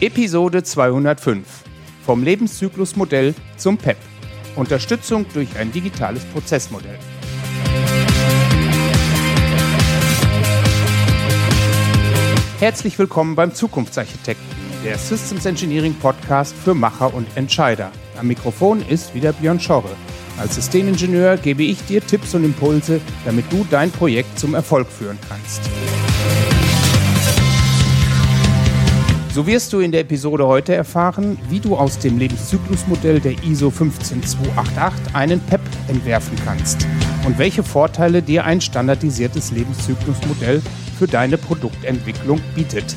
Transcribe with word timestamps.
Episode 0.00 0.62
205 0.62 1.46
Vom 2.04 2.22
Lebenszyklusmodell 2.22 3.34
zum 3.56 3.78
PEP. 3.78 3.96
Unterstützung 4.54 5.24
durch 5.32 5.56
ein 5.56 5.72
digitales 5.72 6.22
Prozessmodell. 6.26 6.98
Herzlich 12.60 12.98
willkommen 12.98 13.36
beim 13.36 13.54
Zukunftsarchitekten, 13.54 14.44
der 14.84 14.98
Systems 14.98 15.46
Engineering 15.46 15.94
Podcast 15.94 16.54
für 16.54 16.74
Macher 16.74 17.14
und 17.14 17.26
Entscheider. 17.34 17.90
Am 18.18 18.26
Mikrofon 18.26 18.82
ist 18.86 19.14
wieder 19.14 19.32
Björn 19.32 19.60
Schorre. 19.60 19.96
Als 20.38 20.56
Systemingenieur 20.56 21.38
gebe 21.38 21.62
ich 21.62 21.82
dir 21.86 22.06
Tipps 22.06 22.34
und 22.34 22.44
Impulse, 22.44 23.00
damit 23.24 23.50
du 23.50 23.66
dein 23.70 23.90
Projekt 23.90 24.38
zum 24.38 24.54
Erfolg 24.54 24.88
führen 24.88 25.18
kannst. 25.26 25.62
So 29.36 29.46
wirst 29.46 29.74
du 29.74 29.80
in 29.80 29.92
der 29.92 30.00
Episode 30.00 30.46
heute 30.46 30.74
erfahren, 30.74 31.36
wie 31.50 31.60
du 31.60 31.76
aus 31.76 31.98
dem 31.98 32.16
Lebenszyklusmodell 32.16 33.20
der 33.20 33.32
ISO 33.44 33.70
15288 33.70 35.14
einen 35.14 35.40
PEP 35.40 35.60
entwerfen 35.88 36.38
kannst 36.42 36.86
und 37.26 37.36
welche 37.36 37.62
Vorteile 37.62 38.22
dir 38.22 38.46
ein 38.46 38.62
standardisiertes 38.62 39.50
Lebenszyklusmodell 39.50 40.62
für 40.98 41.06
deine 41.06 41.36
Produktentwicklung 41.36 42.40
bietet. 42.54 42.96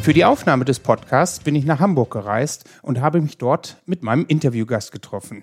Für 0.00 0.14
die 0.14 0.24
Aufnahme 0.24 0.64
des 0.64 0.80
Podcasts 0.80 1.40
bin 1.40 1.54
ich 1.54 1.66
nach 1.66 1.80
Hamburg 1.80 2.10
gereist 2.10 2.64
und 2.80 3.02
habe 3.02 3.20
mich 3.20 3.36
dort 3.36 3.82
mit 3.84 4.02
meinem 4.02 4.24
Interviewgast 4.28 4.92
getroffen. 4.92 5.42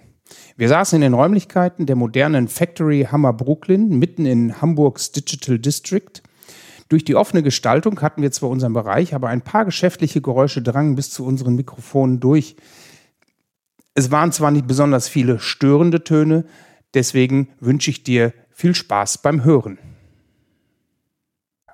Wir 0.57 0.67
saßen 0.67 0.95
in 0.95 1.01
den 1.01 1.13
Räumlichkeiten 1.13 1.85
der 1.85 1.95
modernen 1.95 2.48
Factory 2.48 3.07
Hammer 3.12 3.34
Brooklyn 3.34 3.99
mitten 3.99 4.26
in 4.26 4.59
Hamburgs 4.63 5.12
Digital 5.12 5.59
District 5.59 6.23
durch 6.89 7.03
die 7.03 7.16
offene 7.16 7.41
Gestaltung 7.41 8.02
hatten 8.02 8.21
wir 8.21 8.31
zwar 8.31 8.49
unseren 8.49 8.73
Bereich, 8.73 9.16
aber 9.16 9.30
ein 9.30 9.41
paar 9.41 9.66
geschäftliche 9.66 10.21
Geräusche 10.21 10.62
drangen 10.62 10.96
bis 10.96 11.09
zu 11.09 11.26
unseren 11.26 11.55
Mikrofonen 11.55 12.20
durch. 12.20 12.55
Es 13.96 14.12
waren 14.12 14.32
zwar 14.32 14.51
nicht 14.51 14.68
besonders 14.68 15.07
viele 15.07 15.40
störende 15.40 16.04
Töne, 16.04 16.46
deswegen 16.93 17.49
wünsche 17.59 17.90
ich 17.90 18.04
dir 18.04 18.34
viel 18.51 18.76
Spaß 18.76 19.20
beim 19.20 19.43
Hören. 19.43 19.79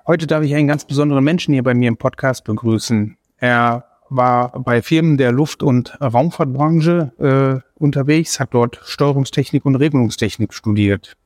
Heute 0.06 0.26
darf 0.26 0.42
ich 0.42 0.54
einen 0.54 0.68
ganz 0.68 0.84
besonderen 0.84 1.22
Menschen 1.22 1.52
hier 1.52 1.62
bei 1.62 1.74
mir 1.74 1.88
im 1.88 1.96
Podcast 1.96 2.44
begrüßen. 2.44 3.16
Er 3.36 3.84
war 4.08 4.60
bei 4.62 4.82
Firmen 4.82 5.16
der 5.16 5.32
Luft- 5.32 5.62
und 5.62 5.96
Raumfahrtbranche 6.00 7.62
äh, 7.64 7.80
unterwegs, 7.80 8.40
hat 8.40 8.54
dort 8.54 8.80
Steuerungstechnik 8.84 9.64
und 9.64 9.76
Regelungstechnik 9.76 10.54
studiert 10.54 11.16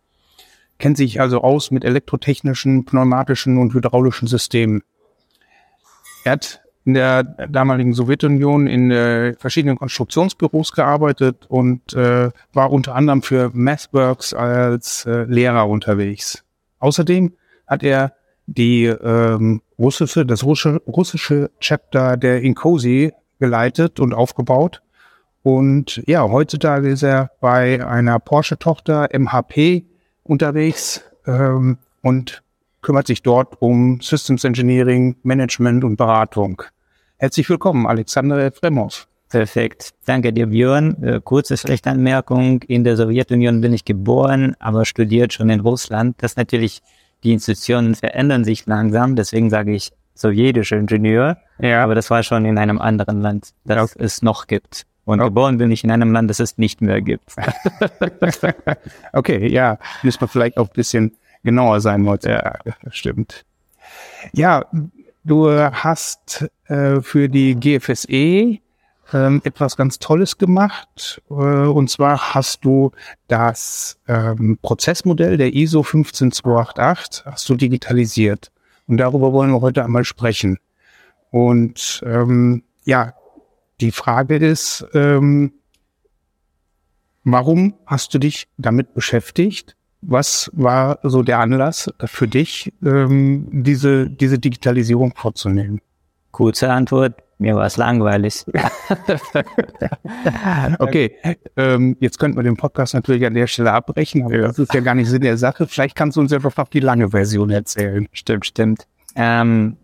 kennt 0.79 0.97
sich 0.97 1.21
also 1.21 1.43
aus 1.43 1.71
mit 1.71 1.85
elektrotechnischen, 1.85 2.85
pneumatischen 2.85 3.59
und 3.59 3.75
hydraulischen 3.75 4.29
Systemen. 4.29 4.83
Er 6.25 6.33
hat 6.33 6.61
in 6.85 6.95
der 6.95 7.25
damaligen 7.25 7.95
Sowjetunion 7.95 8.69
in 8.69 8.91
äh, 8.93 9.35
verschiedenen 9.35 9.77
Konstruktionsbüros 9.77 10.73
gearbeitet 10.73 11.47
und 11.49 11.95
äh, 11.95 12.31
war 12.53 12.71
unter 12.71 12.95
anderem 12.95 13.23
für 13.23 13.51
MathWorks 13.53 14.33
als 14.35 15.05
äh, 15.05 15.25
Lehrer 15.25 15.69
unterwegs. 15.69 16.45
Außerdem 16.79 17.33
hat 17.67 17.83
er 17.83 18.13
die 18.47 18.85
ähm, 18.85 19.63
russische, 19.79 20.25
das 20.25 20.45
russische, 20.45 20.81
russische 20.87 21.51
Chapter 21.59 22.17
der 22.17 22.43
Incosi 22.43 23.13
geleitet 23.41 23.99
und 23.99 24.15
aufgebaut. 24.15 24.83
Und 25.43 26.03
ja, 26.07 26.29
heutzutage 26.29 26.89
ist 26.89 27.03
er 27.03 27.31
bei 27.41 27.85
einer 27.85 28.19
Porsche-Tochter 28.21 29.09
MHP 29.13 29.85
unterwegs 30.29 31.03
ähm, 31.27 31.79
und 32.03 32.43
kümmert 32.83 33.07
sich 33.07 33.23
dort 33.23 33.61
um 33.61 34.01
Systems 34.01 34.45
Engineering, 34.45 35.17
Management 35.23 35.85
und 35.85 35.97
Beratung. 35.97 36.63
Herzlich 37.17 37.49
willkommen, 37.49 37.87
Alexander 37.87 38.39
Efremov. 38.39 39.09
Perfekt. 39.29 39.91
Danke 40.05 40.33
dir, 40.33 40.47
Björn. 40.47 41.03
Äh, 41.03 41.21
kurze 41.23 41.57
Schlechtanmerkung. 41.57 42.63
In 42.63 42.85
der 42.85 42.97
Sowjetunion 42.97 43.61
bin 43.61 43.73
ich 43.73 43.85
geboren, 43.85 44.55
aber 44.61 44.85
studiert 44.85 45.33
schon 45.33 45.51
in 45.51 45.61
Russland. 45.61 46.15
Das 46.19 46.37
natürlich, 46.37 46.81
die 47.25 47.33
Institutionen 47.33 47.95
verändern 47.97 48.45
sich 48.45 48.67
langsam. 48.67 49.17
Deswegen 49.17 49.51
sage 49.51 49.75
ich 49.75 49.91
sowjetischer 50.15 50.77
Ingenieur. 50.77 51.39
Ja. 51.59 51.83
Aber 51.83 51.95
das 51.95 52.11
war 52.11 52.23
schon 52.23 52.45
in 52.45 52.57
einem 52.57 52.81
anderen 52.81 53.21
Land, 53.21 53.51
das 53.65 53.97
okay. 53.97 54.05
es 54.05 54.23
noch 54.23 54.47
gibt. 54.47 54.87
Und 55.07 55.21
okay. 55.21 55.29
geboren 55.29 55.57
bin 55.57 55.71
ich 55.71 55.85
in 55.85 55.91
einem 55.91 56.13
Land, 56.13 56.29
das 56.29 56.41
es 56.41 56.59
nicht 56.59 56.83
mehr 56.83 57.01
gibt. 57.01 57.35
okay, 59.13 59.49
ja, 59.49 59.79
müssen 60.03 60.21
wir 60.21 60.29
vielleicht 60.29 60.59
auch 60.59 60.69
ein 60.69 60.75
bisschen 60.75 61.17
genauer 61.45 61.81
sein 61.81 62.07
heute. 62.07 62.31
Ja, 62.31 62.55
stimmt. 62.91 63.45
Ja, 64.33 64.67
du 65.25 65.49
hast 65.51 66.51
äh, 66.67 67.01
für 67.01 67.29
die 67.29 67.55
GFSE 67.55 68.59
ähm, 69.13 69.41
etwas 69.45 69.77
ganz 69.77 69.99
Tolles 69.99 70.39
gemacht. 70.39 71.23
Äh, 71.31 71.35
und 71.35 71.89
zwar 71.89 72.35
hast 72.35 72.65
du 72.65 72.91
das 73.29 73.99
ähm, 74.09 74.59
Prozessmodell 74.61 75.37
der 75.37 75.55
ISO 75.55 75.83
15288 75.83 77.25
hast 77.25 77.49
du 77.49 77.55
digitalisiert. 77.55 78.51
Und 78.89 78.99
darüber 78.99 79.33
wollen 79.33 79.53
wir 79.53 79.61
heute 79.61 79.85
einmal 79.85 80.05
sprechen. 80.05 80.59
Und 81.31 82.03
ähm, 82.07 82.63
ja, 82.85 83.15
die 83.81 83.93
Frage 83.93 84.37
ist, 84.37 84.87
ähm, 84.95 85.53
warum 87.25 87.75
hast 87.87 88.15
du 88.15 88.19
dich 88.19 88.49
damit 88.57 88.95
beschäftigt? 88.95 89.77
Was 90.03 90.51
war 90.55 90.99
so 91.03 91.23
der 91.23 91.41
Anlass 91.41 91.93
für 92.05 92.29
dich, 92.29 92.73
ähm, 92.85 93.49
diese, 93.51 94.09
diese 94.09 94.39
Digitalisierung 94.39 95.15
vorzunehmen? 95.17 95.81
Kurze 96.31 96.71
Antwort, 96.71 97.23
mir 97.39 97.57
war 97.57 97.67
es 97.67 97.77
langweilig. 97.77 98.45
okay, 100.79 101.17
ähm, 101.57 101.97
jetzt 102.01 102.19
könnten 102.19 102.39
wir 102.39 102.43
den 102.43 102.57
Podcast 102.57 102.95
natürlich 102.95 103.27
an 103.27 103.35
der 103.35 103.47
Stelle 103.47 103.73
abbrechen, 103.73 104.25
aber 104.25 104.37
ja. 104.37 104.43
das 104.43 104.59
ist 104.59 104.73
ja 104.73 104.81
gar 104.81 104.95
nicht 104.95 105.09
Sinn 105.09 105.23
der 105.23 105.37
Sache. 105.37 105.67
Vielleicht 105.67 105.97
kannst 105.97 106.17
du 106.17 106.21
uns 106.21 106.31
ja 106.31 106.39
einfach 106.39 106.69
die 106.69 106.81
lange 106.81 107.11
Version 107.11 107.51
erzählen. 107.51 108.07
Stimmt, 108.13 108.47
stimmt. 108.47 108.87
Ähm, 109.17 109.77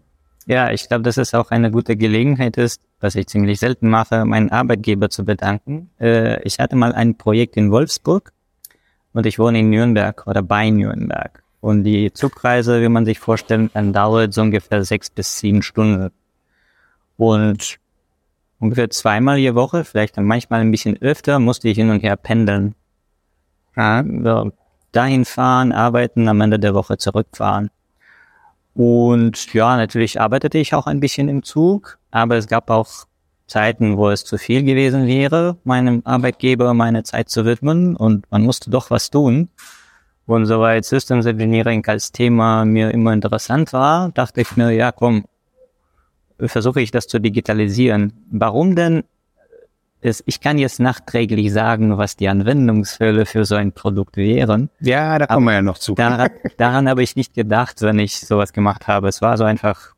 ja, 0.47 0.71
ich 0.71 0.89
glaube, 0.89 1.03
dass 1.03 1.17
es 1.17 1.35
auch 1.35 1.51
eine 1.51 1.71
gute 1.71 1.97
Gelegenheit 1.97 2.57
ist, 2.57 2.81
was 3.01 3.15
ich 3.15 3.27
ziemlich 3.27 3.61
selten 3.61 3.89
mache, 3.89 4.25
meinen 4.25 4.51
Arbeitgeber 4.51 5.11
zu 5.11 5.25
bedanken. 5.25 5.91
Äh, 6.01 6.43
ich 6.43 6.59
hatte 6.59 6.77
mal 6.77 6.93
ein 6.93 7.17
Projekt 7.17 7.57
in 7.57 7.71
Wolfsburg 7.71 8.33
und 9.13 9.27
ich 9.27 9.39
wohne 9.39 9.61
in 9.61 9.71
Nürnberg 9.71 10.27
oder 10.27 10.43
bei 10.43 10.71
Nürnberg. 10.71 11.43
Und 11.61 11.85
die 11.85 12.13
Zugreise, 12.13 12.83
wie 12.83 12.89
man 12.89 13.05
sich 13.05 13.21
vorstellen 13.21 13.73
kann, 13.73 13.93
dauert 13.93 14.35
so 14.35 14.43
ungefähr 14.43 14.85
sechs 14.85 15.11
bis 15.11 15.39
sieben 15.39 15.63
Stunden. 15.63 16.11
Und 17.17 17.79
ungefähr 18.59 18.91
zweimal 18.91 19.39
je 19.39 19.55
Woche, 19.55 19.85
vielleicht 19.85 20.17
manchmal 20.17 20.61
ein 20.61 20.73
bisschen 20.73 21.01
öfter, 21.01 21.39
musste 21.39 21.69
ich 21.69 21.77
hin 21.77 21.91
und 21.91 22.03
her 22.03 22.17
pendeln. 22.17 22.75
Ja, 23.77 24.05
dahin 24.91 25.25
fahren, 25.25 25.73
arbeiten, 25.73 26.29
am 26.29 26.41
Ende 26.41 26.59
der 26.59 26.75
Woche 26.75 26.99
zurückfahren. 26.99 27.71
Und 28.75 29.53
ja, 29.53 29.77
natürlich 29.77 30.21
arbeitete 30.21 30.59
ich 30.59 30.75
auch 30.75 30.87
ein 30.87 31.01
bisschen 31.01 31.29
im 31.29 31.43
Zug, 31.43 31.99
aber 32.11 32.37
es 32.37 32.47
gab 32.47 32.71
auch 32.71 33.07
Zeiten, 33.47 33.99
wo 33.99 34.09
es 34.09 34.25
zu 34.25 34.39
viel 34.39 34.63
gewesen 34.63 35.07
wäre, 35.07 35.59
meinem 35.65 36.01
Arbeitgeber 36.05 36.73
meine 36.73 37.03
Zeit 37.03 37.29
zu 37.29 37.45
widmen 37.45 37.97
und 37.97 38.31
man 38.31 38.43
musste 38.43 38.71
doch 38.71 38.91
was 38.91 39.11
tun. 39.11 39.51
Und 40.27 40.47
soweit 40.47 40.85
Systems 40.85 41.27
Engineering 41.27 41.85
als 41.87 42.13
Thema 42.13 42.65
mir 42.65 42.91
immer 42.93 43.13
interessant 43.13 43.73
war, 43.73 44.11
dachte 44.13 44.41
ich 44.41 44.57
mir, 44.57 44.71
ja 44.71 44.93
komm, 44.93 45.25
versuche 46.39 46.81
ich 46.81 46.91
das 46.91 47.07
zu 47.09 47.21
digitalisieren. 47.21 48.13
Warum 48.31 48.75
denn 48.75 49.05
ist, 50.03 50.23
ich 50.27 50.41
kann 50.41 50.59
jetzt 50.59 50.81
nachträglich 50.81 51.53
sagen, 51.53 51.97
was 51.97 52.17
die 52.17 52.29
Anwendungsfälle 52.29 53.25
für 53.25 53.45
so 53.45 53.55
ein 53.55 53.73
Produkt 53.73 54.17
wären. 54.17 54.69
Ja, 54.81 55.19
da 55.19 55.27
kommen 55.27 55.47
wir 55.47 55.55
ja 55.55 55.63
noch 55.63 55.79
zu. 55.79 55.95
Daran, 55.95 56.31
daran 56.57 56.89
habe 56.89 57.03
ich 57.03 57.17
nicht 57.17 57.35
gedacht, 57.35 57.81
wenn 57.83 57.99
ich 57.99 58.21
sowas 58.21 58.53
gemacht 58.53 58.89
habe. 58.89 59.09
Es 59.09 59.23
war 59.23 59.39
so 59.39 59.45
einfach 59.45 59.95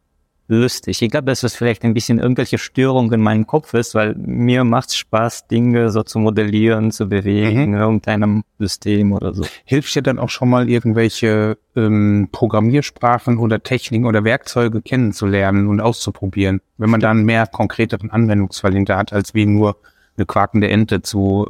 lustig. 0.46 1.00
Ich 1.00 1.11
glaube, 1.11 1.26
dass 1.26 1.40
das 1.40 1.56
vielleicht 1.56 1.84
ein 1.84 1.94
bisschen 1.94 2.19
irgendwelche 2.19 2.58
Störungen 2.58 3.12
in 3.12 3.20
meinem 3.20 3.46
Kopf 3.46 3.73
ist, 3.75 3.94
weil 3.94 4.14
mir 4.14 4.64
macht 4.64 4.90
es 4.90 4.96
Spaß, 4.96 5.46
Dinge 5.46 5.90
so 5.90 6.02
zu 6.02 6.19
modellieren, 6.19 6.90
zu 6.90 7.08
bewegen, 7.08 7.69
mhm. 7.69 7.75
in 7.75 7.81
irgendeinem 7.81 8.44
System 8.58 9.12
oder 9.12 9.32
so. 9.32 9.44
Hilft 9.64 9.94
dir 9.94 10.02
dann 10.02 10.19
auch 10.19 10.29
schon 10.29 10.50
mal 10.50 10.69
irgendwelche 10.69 11.56
ähm, 11.76 12.29
Programmiersprachen 12.31 13.38
oder 13.38 13.62
Techniken 13.62 14.05
oder 14.05 14.25
Werkzeuge 14.25 14.82
kennenzulernen 14.82 15.67
und 15.69 15.81
auszuprobieren, 15.81 16.61
wenn 16.76 16.90
man 16.90 17.00
dann 17.00 17.25
mehr 17.25 17.46
konkreteren 17.46 18.11
Anwendungsfall 18.11 18.75
hinter 18.75 18.96
hat, 18.96 19.12
als 19.12 19.34
wie 19.34 19.46
nur 19.46 19.76
eine 20.16 20.26
quakende 20.26 20.69
Ente 20.69 21.02
zu, 21.02 21.46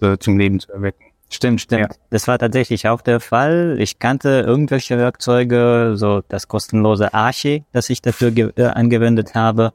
äh, 0.00 0.06
äh, 0.06 0.18
zum 0.18 0.38
Leben 0.38 0.60
zu 0.60 0.72
erwecken. 0.72 1.04
Stimmt, 1.28 1.62
stimmt. 1.62 1.80
Ja. 1.80 1.96
Das 2.10 2.28
war 2.28 2.38
tatsächlich 2.38 2.88
auch 2.88 3.00
der 3.00 3.18
Fall. 3.18 3.76
Ich 3.80 3.98
kannte 3.98 4.44
irgendwelche 4.46 4.98
Werkzeuge, 4.98 5.92
so 5.94 6.22
das 6.28 6.46
kostenlose 6.46 7.14
Archi, 7.14 7.64
das 7.72 7.88
ich 7.88 8.02
dafür 8.02 8.32
äh, 8.36 8.64
angewendet 8.64 9.34
habe. 9.34 9.72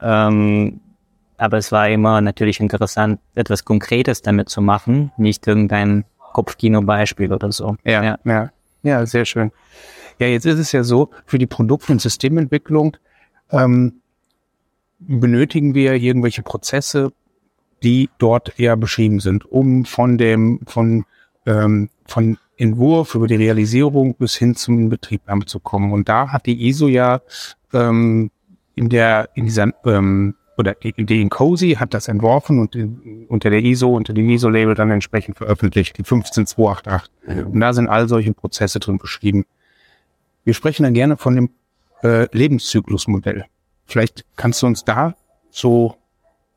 Ähm, 0.00 0.80
aber 1.36 1.58
es 1.58 1.72
war 1.72 1.88
immer 1.90 2.20
natürlich 2.20 2.58
interessant, 2.58 3.20
etwas 3.34 3.64
Konkretes 3.64 4.22
damit 4.22 4.48
zu 4.48 4.62
machen, 4.62 5.12
nicht 5.18 5.46
irgendein 5.46 6.04
Kopfkino-Beispiel 6.32 7.32
oder 7.32 7.52
so. 7.52 7.76
Ja, 7.84 8.02
ja, 8.02 8.18
ja, 8.24 8.50
ja, 8.82 9.06
sehr 9.06 9.24
schön. 9.24 9.52
Ja, 10.18 10.26
jetzt 10.26 10.46
ist 10.46 10.58
es 10.58 10.72
ja 10.72 10.82
so, 10.82 11.10
für 11.26 11.38
die 11.38 11.46
Produkt- 11.46 11.90
und 11.90 12.00
Systementwicklung 12.00 12.96
ähm, 13.50 14.00
benötigen 14.98 15.74
wir 15.74 15.94
irgendwelche 15.94 16.42
Prozesse, 16.42 17.12
die 17.82 18.10
dort 18.18 18.58
eher 18.58 18.76
beschrieben 18.76 19.20
sind, 19.20 19.44
um 19.44 19.84
von 19.84 20.18
dem, 20.18 20.60
von, 20.66 21.04
ähm, 21.46 21.90
von 22.06 22.38
Entwurf 22.56 23.14
über 23.14 23.26
die 23.26 23.36
Realisierung 23.36 24.14
bis 24.14 24.36
hin 24.36 24.56
zum 24.56 24.78
Inbetriebnahme 24.78 25.46
zu 25.46 25.60
kommen. 25.60 25.92
Und 25.92 26.08
da 26.08 26.32
hat 26.32 26.46
die 26.46 26.66
ISO 26.68 26.88
ja 26.88 27.20
ähm, 27.72 28.30
in 28.74 28.88
der, 28.88 29.28
in 29.34 29.44
dieser, 29.44 29.72
ähm, 29.84 30.34
oder 30.56 30.74
die, 30.74 30.92
die 30.92 31.22
Incosi 31.22 31.76
hat 31.78 31.94
das 31.94 32.08
entworfen 32.08 32.58
und 32.58 32.74
in, 32.74 33.26
unter 33.28 33.50
der 33.50 33.62
ISO, 33.62 33.94
unter 33.94 34.12
dem 34.12 34.28
ISO-Label 34.28 34.74
dann 34.74 34.90
entsprechend 34.90 35.36
veröffentlicht, 35.36 35.96
die 35.98 36.04
15288. 36.04 37.46
Und 37.46 37.60
da 37.60 37.72
sind 37.72 37.88
all 37.88 38.08
solche 38.08 38.32
Prozesse 38.32 38.80
drin 38.80 38.98
beschrieben. 38.98 39.44
Wir 40.44 40.54
sprechen 40.54 40.82
dann 40.82 40.94
gerne 40.94 41.16
von 41.16 41.34
dem 41.36 41.50
äh, 42.02 42.26
Lebenszyklusmodell. 42.36 43.44
Vielleicht 43.86 44.24
kannst 44.36 44.62
du 44.62 44.66
uns 44.66 44.84
da 44.84 45.14
so 45.50 45.96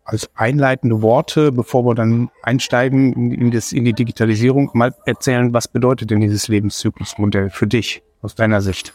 als 0.04 0.30
einleitende 0.36 1.02
Worte, 1.02 1.52
bevor 1.52 1.86
wir 1.86 1.96
dann 1.96 2.30
einsteigen 2.44 3.14
in, 3.14 3.32
in, 3.32 3.52
das, 3.52 3.72
in 3.72 3.86
die 3.86 3.94
Digitalisierung, 3.94 4.72
mal 4.74 4.94
erzählen, 5.06 5.54
was 5.54 5.68
bedeutet 5.68 6.12
denn 6.12 6.22
dieses 6.22 6.48
Lebenszyklusmodell 6.48 7.50
für 7.50 7.68
dich 7.68 8.02
aus 8.22 8.36
deiner 8.36 8.62
Sicht? 8.62 8.94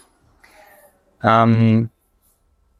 Ähm, 1.22 1.90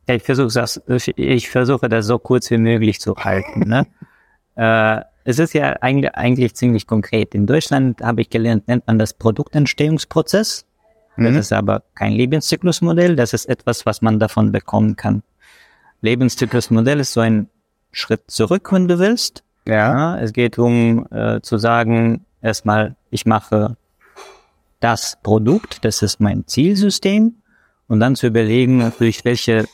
ich 0.07 0.23
versuche 0.23 0.49
das, 0.53 0.81
ich 1.17 1.49
versuche 1.49 1.89
das 1.89 2.07
so 2.07 2.19
kurz 2.19 2.51
wie 2.51 2.59
möglich 2.59 3.01
zu 3.01 3.17
halten. 3.17 3.61
Ne? 3.61 3.87
äh, 4.57 5.03
es 5.25 5.41
ist 5.41 5.55
ja 5.55 5.73
eigentlich, 5.81 6.15
eigentlich 6.15 6.55
ziemlich 6.55 6.87
konkret. 6.87 7.35
In 7.35 7.47
Deutschland 7.47 8.01
habe 8.01 8.21
ich 8.21 8.31
gelernt, 8.31 8.69
nennt 8.69 8.87
man 8.87 8.99
das 8.99 9.13
Produktentstehungsprozess. 9.15 10.67
Das 11.17 11.33
mhm. 11.33 11.39
ist 11.39 11.53
aber 11.53 11.83
kein 11.95 12.13
Lebenszyklusmodell. 12.13 13.17
Das 13.17 13.33
ist 13.33 13.47
etwas, 13.47 13.87
was 13.87 14.03
man 14.03 14.21
davon 14.21 14.53
bekommen 14.53 14.95
kann. 14.95 15.23
Lebenszyklusmodell 16.03 17.01
ist 17.01 17.13
so 17.13 17.21
ein 17.21 17.49
Schritt 17.97 18.31
zurück, 18.31 18.73
wenn 18.73 18.89
du 18.89 18.99
willst. 18.99 19.43
Ja. 19.67 19.75
ja 20.15 20.19
es 20.21 20.33
geht 20.33 20.59
um 20.59 21.07
äh, 21.11 21.41
zu 21.41 21.59
sagen, 21.59 22.25
erstmal, 22.43 22.97
ich 23.11 23.27
mache 23.27 23.77
das 24.81 25.19
Produkt, 25.23 25.85
das 25.85 26.03
ist 26.03 26.21
mein 26.21 26.47
Zielsystem, 26.47 27.37
und 27.89 28.01
dann 28.01 28.17
zu 28.17 28.27
überlegen, 28.27 28.93
durch 28.99 29.25
welche, 29.25 29.67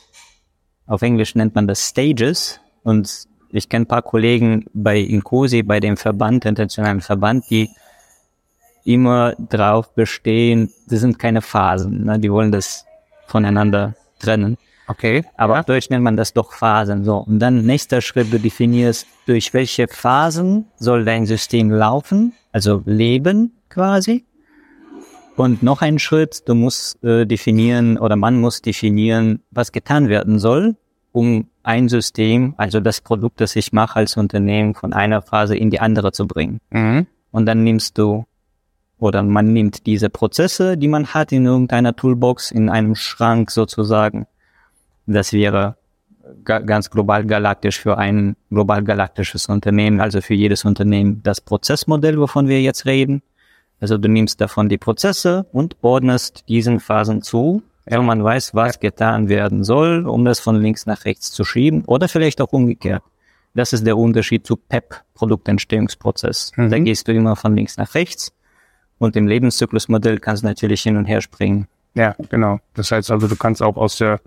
auf 0.87 1.01
Englisch 1.01 1.35
nennt 1.35 1.55
man 1.55 1.67
das 1.67 1.89
Stages, 1.89 2.59
und 2.83 3.27
ich 3.49 3.69
kenne 3.69 3.83
ein 3.83 3.87
paar 3.87 4.01
Kollegen 4.01 4.65
bei 4.73 4.97
Incosi, 4.97 5.63
bei 5.63 5.79
dem 5.79 5.97
Verband, 5.97 6.45
internationalen 6.45 7.01
Verband, 7.01 7.45
die 7.49 7.69
immer 8.85 9.33
drauf 9.35 9.93
bestehen, 9.93 10.71
das 10.87 11.01
sind 11.01 11.19
keine 11.19 11.41
Phasen, 11.41 12.05
ne? 12.05 12.19
die 12.19 12.31
wollen 12.31 12.51
das 12.51 12.85
voneinander 13.27 13.95
trennen. 14.19 14.57
Okay. 14.87 15.23
Aber 15.37 15.55
ja. 15.55 15.63
Deutsch 15.63 15.89
nennt 15.89 16.03
man 16.03 16.17
das 16.17 16.33
doch 16.33 16.53
Phasen. 16.53 17.03
So. 17.03 17.17
Und 17.17 17.39
dann 17.39 17.65
nächster 17.65 18.01
Schritt, 18.01 18.31
du 18.33 18.39
definierst, 18.39 19.07
durch 19.25 19.53
welche 19.53 19.87
Phasen 19.87 20.65
soll 20.77 21.05
dein 21.05 21.25
System 21.25 21.71
laufen, 21.71 22.33
also 22.51 22.81
leben 22.85 23.53
quasi. 23.69 24.25
Und 25.35 25.63
noch 25.63 25.81
ein 25.81 25.99
Schritt, 25.99 26.47
du 26.47 26.53
musst 26.53 27.03
äh, 27.03 27.25
definieren 27.25 27.97
oder 27.97 28.15
man 28.15 28.39
muss 28.39 28.61
definieren, 28.61 29.41
was 29.49 29.71
getan 29.71 30.07
werden 30.07 30.37
soll, 30.37 30.75
um 31.11 31.47
ein 31.63 31.89
System, 31.89 32.53
also 32.57 32.79
das 32.79 33.01
Produkt, 33.01 33.41
das 33.41 33.55
ich 33.55 33.71
mache 33.73 33.95
als 33.95 34.17
Unternehmen, 34.17 34.75
von 34.75 34.93
einer 34.93 35.21
Phase 35.21 35.55
in 35.55 35.71
die 35.71 35.79
andere 35.79 36.11
zu 36.11 36.27
bringen. 36.27 36.59
Mhm. 36.69 37.07
Und 37.31 37.45
dann 37.47 37.63
nimmst 37.63 37.97
du 37.97 38.25
oder 38.99 39.23
man 39.23 39.51
nimmt 39.51 39.85
diese 39.85 40.09
Prozesse, 40.09 40.77
die 40.77 40.87
man 40.87 41.07
hat 41.07 41.31
in 41.31 41.45
irgendeiner 41.45 41.95
Toolbox, 41.95 42.51
in 42.51 42.69
einem 42.69 42.95
Schrank 42.95 43.49
sozusagen, 43.51 44.27
das 45.05 45.33
wäre 45.33 45.75
ganz 46.45 46.89
global 46.89 47.25
galaktisch 47.25 47.79
für 47.79 47.97
ein 47.97 48.35
global 48.49 48.83
galaktisches 48.83 49.47
Unternehmen, 49.47 49.99
also 49.99 50.21
für 50.21 50.33
jedes 50.33 50.63
Unternehmen 50.65 51.21
das 51.23 51.41
Prozessmodell, 51.41 52.19
wovon 52.19 52.47
wir 52.47 52.61
jetzt 52.61 52.85
reden. 52.85 53.21
Also 53.79 53.97
du 53.97 54.07
nimmst 54.07 54.39
davon 54.39 54.69
die 54.69 54.77
Prozesse 54.77 55.45
und 55.51 55.75
ordnest 55.81 56.47
diesen 56.47 56.79
Phasen 56.79 57.21
zu, 57.21 57.61
wenn 57.85 58.05
man 58.05 58.23
weiß, 58.23 58.55
was 58.55 58.79
getan 58.79 59.27
werden 59.27 59.65
soll, 59.65 60.07
um 60.07 60.23
das 60.23 60.39
von 60.39 60.61
links 60.61 60.85
nach 60.85 61.03
rechts 61.03 61.31
zu 61.31 61.43
schieben 61.43 61.83
oder 61.85 62.07
vielleicht 62.07 62.39
auch 62.39 62.53
umgekehrt. 62.53 63.03
Das 63.53 63.73
ist 63.73 63.85
der 63.85 63.97
Unterschied 63.97 64.47
zu 64.47 64.55
PEP, 64.55 65.01
Produktentstehungsprozess. 65.13 66.53
Mhm. 66.55 66.69
Da 66.69 66.79
gehst 66.79 67.07
du 67.07 67.13
immer 67.13 67.35
von 67.35 67.55
links 67.55 67.77
nach 67.77 67.93
rechts 67.93 68.33
und 68.97 69.15
im 69.17 69.27
Lebenszyklusmodell 69.27 70.19
kannst 70.19 70.43
du 70.43 70.47
natürlich 70.47 70.81
hin 70.81 70.95
und 70.95 71.05
her 71.05 71.21
springen. 71.21 71.67
Ja, 71.93 72.15
genau. 72.29 72.59
Das 72.73 72.91
heißt 72.91 73.11
also, 73.11 73.27
du 73.27 73.35
kannst 73.35 73.61
auch 73.61 73.75
aus 73.75 73.97
der 73.97 74.21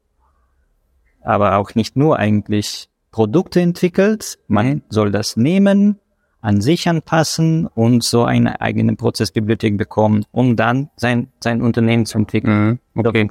aber 1.20 1.56
auch 1.56 1.74
nicht 1.74 1.96
nur 1.96 2.18
eigentlich 2.18 2.88
Produkte 3.10 3.60
entwickelt. 3.60 4.38
Man 4.46 4.66
mhm. 4.66 4.82
soll 4.88 5.10
das 5.10 5.36
nehmen, 5.36 5.98
an 6.44 6.60
sich 6.60 6.86
anpassen 6.86 7.66
und 7.66 8.04
so 8.04 8.24
eine 8.24 8.60
eigene 8.60 8.94
Prozessbibliothek 8.96 9.78
bekommen, 9.78 10.26
um 10.30 10.56
dann 10.56 10.90
sein, 10.94 11.28
sein 11.40 11.62
Unternehmen 11.62 12.04
zu 12.04 12.18
entwickeln. 12.18 12.78
Mhm. 12.92 13.06
Okay. 13.06 13.30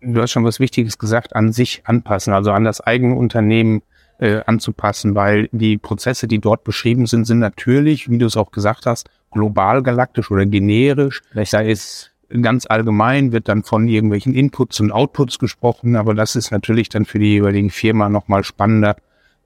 Du 0.00 0.22
hast 0.22 0.30
schon 0.30 0.44
was 0.44 0.58
Wichtiges 0.58 0.96
gesagt, 0.96 1.36
an 1.36 1.52
sich 1.52 1.82
anpassen, 1.84 2.32
also 2.32 2.50
an 2.52 2.64
das 2.64 2.80
eigene 2.80 3.16
Unternehmen 3.16 3.82
äh, 4.18 4.40
anzupassen, 4.46 5.14
weil 5.14 5.50
die 5.52 5.76
Prozesse, 5.76 6.26
die 6.26 6.38
dort 6.38 6.64
beschrieben 6.64 7.04
sind, 7.04 7.26
sind 7.26 7.38
natürlich, 7.38 8.10
wie 8.10 8.16
du 8.16 8.24
es 8.24 8.36
auch 8.38 8.50
gesagt 8.50 8.86
hast, 8.86 9.10
global 9.30 9.82
galaktisch 9.82 10.30
oder 10.30 10.46
generisch. 10.46 11.20
Vielleicht 11.30 11.52
da 11.52 11.60
ist 11.60 12.12
ganz 12.30 12.64
allgemein 12.66 13.30
wird 13.32 13.48
dann 13.48 13.62
von 13.62 13.88
irgendwelchen 13.88 14.34
Inputs 14.34 14.80
und 14.80 14.90
Outputs 14.90 15.38
gesprochen, 15.38 15.96
aber 15.96 16.14
das 16.14 16.34
ist 16.34 16.50
natürlich 16.50 16.88
dann 16.88 17.04
für 17.04 17.18
die 17.18 17.32
jeweiligen 17.32 17.68
Firma 17.68 18.08
nochmal 18.08 18.42
spannender, 18.42 18.96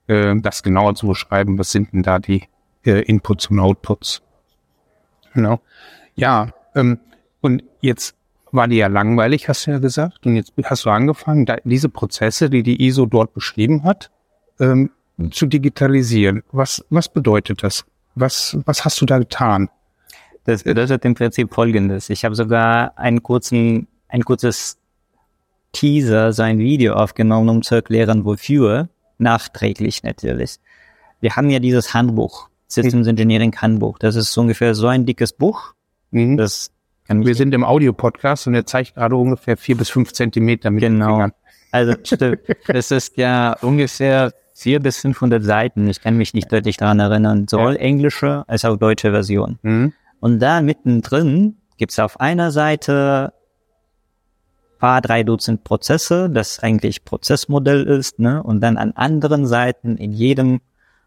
äh, 0.07 0.35
das 0.37 0.63
genauer 0.63 0.95
zu 0.95 1.07
beschreiben. 1.07 1.59
Was 1.59 1.71
sind 1.71 1.91
denn 1.91 2.03
da 2.03 2.19
die 2.19 2.43
äh, 2.85 3.01
Inputs 3.01 3.47
und 3.47 3.59
Outputs. 3.59 4.21
Genau. 5.33 5.59
Ja, 6.15 6.49
ähm, 6.75 6.99
und 7.41 7.63
jetzt 7.81 8.15
war 8.51 8.67
die 8.67 8.77
ja 8.77 8.87
langweilig, 8.87 9.49
hast 9.49 9.65
du 9.65 9.71
ja 9.71 9.79
gesagt. 9.79 10.25
Und 10.25 10.35
jetzt 10.35 10.53
hast 10.63 10.85
du 10.85 10.89
angefangen, 10.89 11.45
da, 11.45 11.57
diese 11.63 11.89
Prozesse, 11.89 12.49
die 12.49 12.63
die 12.63 12.85
ISO 12.85 13.05
dort 13.05 13.33
beschrieben 13.33 13.83
hat, 13.83 14.11
ähm, 14.59 14.91
zu 15.31 15.47
digitalisieren. 15.47 16.43
Was, 16.51 16.85
was 16.89 17.09
bedeutet 17.09 17.63
das? 17.63 17.85
Was, 18.15 18.57
was 18.65 18.85
hast 18.85 19.01
du 19.01 19.05
da 19.05 19.17
getan? 19.17 19.69
Das 20.45 20.63
bedeutet 20.63 21.03
im 21.05 21.15
Prinzip 21.15 21.53
Folgendes. 21.53 22.09
Ich 22.09 22.25
habe 22.25 22.35
sogar 22.35 22.97
einen 22.97 23.23
kurzen, 23.23 23.87
ein 24.07 24.23
kurzes 24.23 24.77
Teaser, 25.71 26.33
so 26.33 26.43
ein 26.43 26.59
Video 26.59 26.93
aufgenommen, 26.93 27.49
um 27.49 27.61
zu 27.63 27.75
erklären, 27.75 28.25
wofür. 28.25 28.89
Nachträglich 29.17 30.03
natürlich. 30.03 30.57
Wir 31.21 31.35
haben 31.35 31.49
ja 31.49 31.59
dieses 31.59 31.93
Handbuch, 31.93 32.49
Systems 32.73 33.07
Engineering 33.07 33.55
Handbuch. 33.55 33.99
Das 33.99 34.15
ist 34.15 34.37
ungefähr 34.37 34.75
so 34.75 34.87
ein 34.87 35.05
dickes 35.05 35.33
Buch. 35.33 35.73
Mhm. 36.11 36.37
Das 36.37 36.71
kann 37.07 37.25
Wir 37.25 37.35
sind 37.35 37.53
im 37.53 37.63
Audio-Podcast 37.63 38.47
und 38.47 38.55
er 38.55 38.65
zeigt 38.65 38.95
gerade 38.95 39.15
ungefähr 39.15 39.57
vier 39.57 39.77
bis 39.77 39.89
fünf 39.89 40.13
Zentimeter 40.13 40.71
mit 40.71 40.81
genau. 40.81 41.05
den 41.05 41.13
Fingern. 41.13 41.31
Also 41.71 41.93
stimmt. 42.03 42.39
das 42.67 42.91
ist 42.91 43.17
ja 43.17 43.55
ungefähr 43.61 44.31
vier 44.53 44.79
bis 44.79 44.99
500 44.99 45.43
Seiten. 45.43 45.87
Ich 45.87 46.01
kann 46.01 46.15
mich 46.17 46.33
nicht 46.33 46.51
deutlich 46.51 46.77
daran 46.77 46.99
erinnern. 46.99 47.47
Sowohl 47.47 47.73
ja. 47.73 47.79
englische 47.79 48.43
als 48.47 48.63
auch 48.65 48.77
deutsche 48.77 49.11
Version. 49.11 49.57
Mhm. 49.63 49.93
Und 50.19 50.39
da 50.39 50.61
mittendrin 50.61 51.57
gibt's 51.77 51.99
auf 51.99 52.19
einer 52.19 52.51
Seite 52.51 53.33
paar 54.79 55.01
drei 55.01 55.23
Dutzend 55.23 55.63
Prozesse, 55.63 56.29
das 56.29 56.59
eigentlich 56.59 57.05
Prozessmodell 57.05 57.83
ist, 57.83 58.19
ne? 58.19 58.43
Und 58.43 58.59
dann 58.61 58.77
an 58.77 58.91
anderen 58.91 59.45
Seiten 59.45 59.95
in 59.95 60.11
jedem 60.11 60.59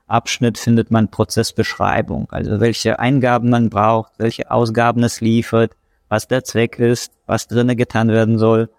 Abschnitt 0.07 0.59
findet 0.59 0.91
man 0.91 1.11
Prozessbeschreibung, 1.11 2.29
also 2.31 2.61
welche 2.61 2.99
Eingaben 2.99 3.51
man 3.51 3.71
braucht, 3.71 4.13
welche 4.19 4.51
Ausgaben 4.51 5.03
es 5.03 5.21
liefert, 5.21 5.73
was 6.09 6.29
der 6.29 6.45
Zweck 6.45 6.79
ist, 6.79 7.13
was 7.27 7.49
drinnen 7.49 7.77
getan 7.77 8.09
werden 8.09 8.39
soll. 8.39 8.71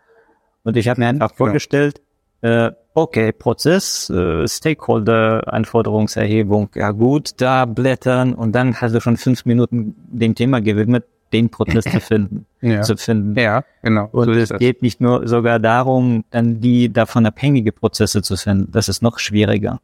Und 0.63 0.77
ich 0.77 0.87
habe 0.87 1.01
mir 1.01 1.07
einfach 1.07 1.33
vorgestellt, 1.33 1.99
äh, 2.41 2.71
okay, 2.93 3.33
Prozess, 3.33 4.09
äh, 4.09 4.47
Stakeholder-Anforderungserhebung, 4.47 6.69
ja 6.75 6.91
gut, 6.91 7.41
da 7.41 7.65
blättern 7.65 8.33
und 8.33 8.53
dann 8.53 8.79
hast 8.79 8.95
du 8.95 9.01
schon 9.01 9.17
fünf 9.17 9.43
Minuten 9.45 9.95
dem 10.07 10.33
Thema 10.35 10.61
gewidmet, 10.61 11.03
den 11.33 11.49
Prozess 11.49 11.83
zu 11.83 11.99
finden, 12.05 12.45
ja. 12.61 12.83
zu 12.83 12.95
finden. 12.95 13.37
Ja, 13.37 13.65
genau. 13.81 14.07
Und 14.11 14.25
so 14.25 14.31
es 14.31 14.53
geht 14.57 14.81
nicht 14.81 15.01
nur 15.01 15.27
sogar 15.27 15.59
darum, 15.59 16.23
dann 16.31 16.61
die 16.61 16.87
davon 16.91 17.25
abhängige 17.25 17.73
Prozesse 17.73 18.21
zu 18.21 18.37
finden. 18.37 18.71
Das 18.71 18.87
ist 18.87 19.01
noch 19.01 19.19
schwieriger. 19.19 19.81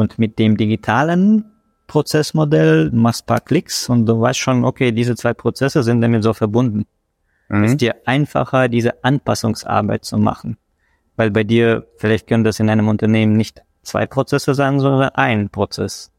Und 0.00 0.18
mit 0.18 0.38
dem 0.38 0.56
digitalen 0.56 1.44
Prozessmodell 1.86 2.90
machst 2.90 3.26
paar 3.26 3.40
Klicks 3.40 3.88
und 3.90 4.06
du 4.06 4.18
weißt 4.18 4.38
schon, 4.38 4.64
okay, 4.64 4.92
diese 4.92 5.14
zwei 5.14 5.34
Prozesse 5.34 5.82
sind 5.82 6.00
damit 6.00 6.22
so 6.22 6.32
verbunden. 6.32 6.86
Mhm. 7.50 7.64
Ist 7.64 7.80
dir 7.82 7.96
einfacher, 8.06 8.68
diese 8.68 9.04
Anpassungsarbeit 9.04 10.06
zu 10.06 10.16
machen. 10.16 10.56
Weil 11.16 11.30
bei 11.30 11.44
dir, 11.44 11.86
vielleicht 11.98 12.28
können 12.28 12.44
das 12.44 12.60
in 12.60 12.70
einem 12.70 12.88
Unternehmen 12.88 13.36
nicht 13.36 13.60
zwei 13.82 14.06
Prozesse 14.06 14.54
sein, 14.54 14.80
sondern 14.80 15.10
ein 15.10 15.50
Prozess. 15.50 16.10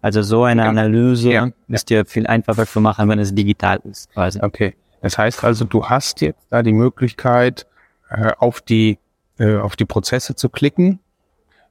Also 0.00 0.22
so 0.22 0.44
eine 0.44 0.62
ja. 0.62 0.68
Analyse 0.70 1.30
ja. 1.30 1.50
ist 1.68 1.90
dir 1.90 2.06
viel 2.06 2.26
einfacher 2.26 2.66
zu 2.66 2.80
machen, 2.80 3.06
wenn 3.10 3.18
es 3.18 3.34
digital 3.34 3.80
ist, 3.84 4.10
quasi. 4.14 4.40
Okay. 4.40 4.76
Das 5.02 5.18
heißt 5.18 5.44
also, 5.44 5.66
du 5.66 5.84
hast 5.84 6.22
jetzt 6.22 6.46
da 6.48 6.62
die 6.62 6.72
Möglichkeit, 6.72 7.66
äh, 8.08 8.32
auf 8.38 8.62
die, 8.62 8.98
äh, 9.38 9.56
auf 9.56 9.76
die 9.76 9.84
Prozesse 9.84 10.34
zu 10.36 10.48
klicken, 10.48 11.00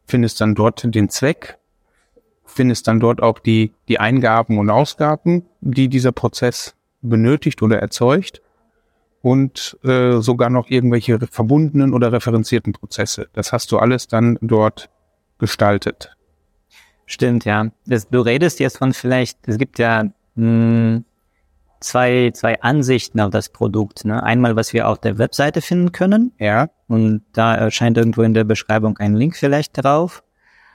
findest 0.08 0.42
dann 0.42 0.56
dort 0.56 0.84
den 0.96 1.10
Zweck, 1.10 1.58
findest 2.46 2.88
dann 2.88 3.00
dort 3.00 3.22
auch 3.22 3.40
die, 3.40 3.74
die 3.88 4.00
Eingaben 4.00 4.58
und 4.58 4.70
Ausgaben, 4.70 5.46
die 5.62 5.90
dieser 5.90 6.12
Prozess 6.12 6.76
benötigt 7.02 7.62
oder 7.62 7.80
erzeugt 7.80 8.42
und 9.22 9.78
äh, 9.84 10.20
sogar 10.20 10.50
noch 10.50 10.70
irgendwelche 10.70 11.20
verbundenen 11.20 11.94
oder 11.94 12.12
referenzierten 12.12 12.74
Prozesse. 12.74 13.28
Das 13.34 13.52
hast 13.52 13.72
du 13.72 13.78
alles 13.78 14.08
dann 14.08 14.38
dort 14.42 14.90
gestaltet. 15.38 16.16
Stimmt, 17.06 17.46
ja. 17.46 17.72
Das, 17.86 18.10
du 18.10 18.22
redest 18.22 18.60
jetzt 18.60 18.78
von 18.78 18.94
vielleicht, 18.94 19.48
es 19.48 19.58
gibt 19.58 19.80
ja 19.80 20.04
mh, 20.04 20.14
hm, 20.36 21.06
zwei, 21.80 22.32
zwei 22.34 22.62
Ansichten 22.62 23.20
auf 23.20 23.32
das 23.32 23.50
Produkt. 23.50 24.06
Ne? 24.06 24.22
Einmal, 24.22 24.56
was 24.56 24.74
wir 24.74 24.88
auf 24.88 25.00
der 25.00 25.18
Webseite 25.18 25.62
finden 25.62 25.92
können. 25.92 26.32
Ja. 26.40 26.70
Und 26.88 27.24
da 27.34 27.56
erscheint 27.56 27.98
irgendwo 27.98 28.24
in 28.24 28.34
der 28.34 28.44
Beschreibung 28.44 28.98
ein 28.98 29.16
Link 29.16 29.36
vielleicht 29.36 29.84
drauf. 29.84 30.24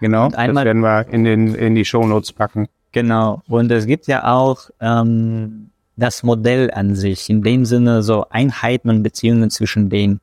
Genau, 0.01 0.27
und 0.27 0.37
einmal, 0.37 0.65
das 0.65 0.75
werden 0.75 0.83
wir 0.83 1.09
in, 1.11 1.25
den, 1.25 1.55
in 1.55 1.75
die 1.75 1.85
Show 1.85 2.05
Notes 2.07 2.33
packen. 2.33 2.69
Genau. 2.91 3.43
Und 3.49 3.71
es 3.71 3.87
gibt 3.87 4.07
ja 4.09 4.33
auch 4.33 4.71
ähm, 4.81 5.71
das 5.97 6.23
Modell 6.23 6.71
an 6.73 6.95
sich, 6.95 7.31
in 7.31 7.43
dem 7.43 7.65
Sinne 7.65 8.03
so 8.03 8.27
Einheiten 8.29 8.91
und 8.91 9.03
Beziehungen 9.03 9.51
zwischen 9.51 9.89
den 9.89 10.21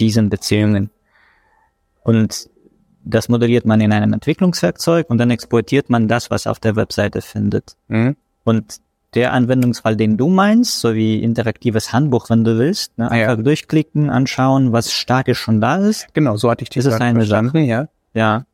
diesen 0.00 0.28
Beziehungen. 0.28 0.90
Und 2.02 2.50
das 3.04 3.28
modelliert 3.28 3.66
man 3.66 3.80
in 3.80 3.92
einem 3.92 4.12
Entwicklungswerkzeug 4.12 5.08
und 5.10 5.18
dann 5.18 5.30
exportiert 5.30 5.90
man 5.90 6.08
das, 6.08 6.30
was 6.30 6.46
auf 6.46 6.58
der 6.58 6.76
Webseite 6.76 7.20
findet. 7.20 7.76
Mhm. 7.88 8.16
Und 8.44 8.80
der 9.14 9.32
Anwendungsfall, 9.32 9.96
den 9.96 10.16
du 10.16 10.28
meinst, 10.28 10.80
so 10.80 10.94
wie 10.94 11.22
interaktives 11.22 11.92
Handbuch, 11.92 12.30
wenn 12.30 12.44
du 12.44 12.58
willst, 12.58 12.96
ne, 12.98 13.06
ah, 13.06 13.12
einfach 13.12 13.36
ja. 13.36 13.42
durchklicken, 13.42 14.10
anschauen, 14.10 14.72
was 14.72 14.92
statisch 14.92 15.38
schon 15.38 15.60
da 15.60 15.76
ist. 15.76 16.12
Genau, 16.14 16.36
so 16.36 16.50
hatte 16.50 16.64
ich 16.64 16.70
das 16.70 16.86
eine 17.00 17.24
Sache. 17.24 17.58
Ja. 17.60 17.88
ja. 18.12 18.46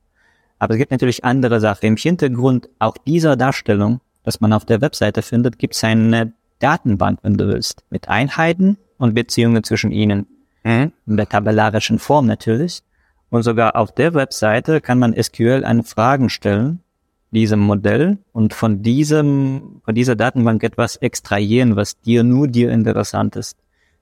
Aber 0.59 0.75
es 0.75 0.79
gibt 0.79 0.90
natürlich 0.90 1.25
andere 1.25 1.61
Sachen. 1.61 1.87
Im 1.87 1.97
Hintergrund 1.97 2.69
auch 2.79 2.97
dieser 2.99 3.37
Darstellung, 3.37 4.00
dass 4.25 4.40
man 4.40 4.52
auf 4.52 4.67
der 4.67 4.81
Webseite 4.81 5.23
findet, 5.23 5.59
gibt 5.59 5.75
es 5.75 5.83
eine 5.83 6.35
Datenbank, 6.59 7.21
wenn 7.23 7.37
du 7.37 7.49
willst, 7.49 7.83
mit 7.88 8.09
Einheiten 8.09 8.76
und 8.99 9.14
Beziehungen 9.14 9.64
zwischen 9.64 9.90
ihnen. 9.90 10.26
Mhm. 10.62 10.93
In 11.07 11.17
der 11.17 11.29
tabellarischen 11.29 11.99
Form 11.99 12.26
natürlich. 12.26 12.83
Und 13.31 13.45
sogar 13.45 13.76
auf 13.76 13.93
der 13.93 14.12
Webseite 14.12 14.81
kann 14.81 14.99
man 14.99 15.14
SQL 15.21 15.64
eine 15.64 15.85
Fragen 15.85 16.29
stellen, 16.29 16.81
diesem 17.30 17.60
Modell, 17.60 18.18
und 18.32 18.54
von 18.54 18.82
diesem, 18.82 19.80
von 19.84 19.94
dieser 19.94 20.16
Datenbank 20.16 20.62
etwas 20.64 20.96
extrahieren, 20.96 21.76
was 21.76 22.00
dir 22.00 22.25
nur 22.25 22.49
dir 22.49 22.70
interessant 22.70 23.37
ist. 23.37 23.56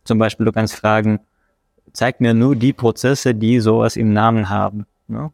Zum 0.05 0.19
Beispiel, 0.19 0.47
du 0.47 0.53
kannst 0.53 0.75
fragen, 0.75 1.21
zeig 1.93 2.21
mir 2.21 2.35
nur 2.35 2.57
die 2.57 2.73
Prozesse, 2.73 3.35
die 3.35 3.61
sowas 3.61 3.97
im 3.97 4.13
Namen 4.13 4.49
haben. 4.49 4.87
Ne? 5.07 5.31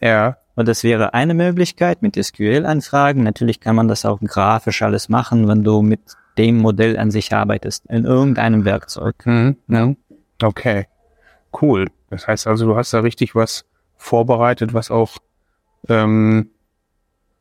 Ja. 0.00 0.36
Und 0.54 0.68
das 0.68 0.84
wäre 0.84 1.14
eine 1.14 1.34
Möglichkeit 1.34 2.02
mit 2.02 2.22
SQL-Anfragen. 2.22 3.22
Natürlich 3.22 3.60
kann 3.60 3.74
man 3.74 3.88
das 3.88 4.04
auch 4.04 4.20
grafisch 4.20 4.82
alles 4.82 5.08
machen, 5.08 5.48
wenn 5.48 5.64
du 5.64 5.80
mit 5.82 6.00
dem 6.36 6.58
Modell 6.58 6.98
an 6.98 7.10
sich 7.10 7.32
arbeitest, 7.32 7.86
in 7.86 8.04
irgendeinem 8.04 8.64
Werkzeug. 8.64 9.14
Mhm. 9.24 9.56
Ja. 9.68 9.94
Okay, 10.42 10.86
cool. 11.60 11.86
Das 12.10 12.26
heißt 12.28 12.46
also, 12.46 12.66
du 12.66 12.76
hast 12.76 12.92
da 12.92 13.00
richtig 13.00 13.34
was 13.34 13.64
vorbereitet, 13.96 14.74
was 14.74 14.90
auch 14.90 15.16
ähm, 15.88 16.50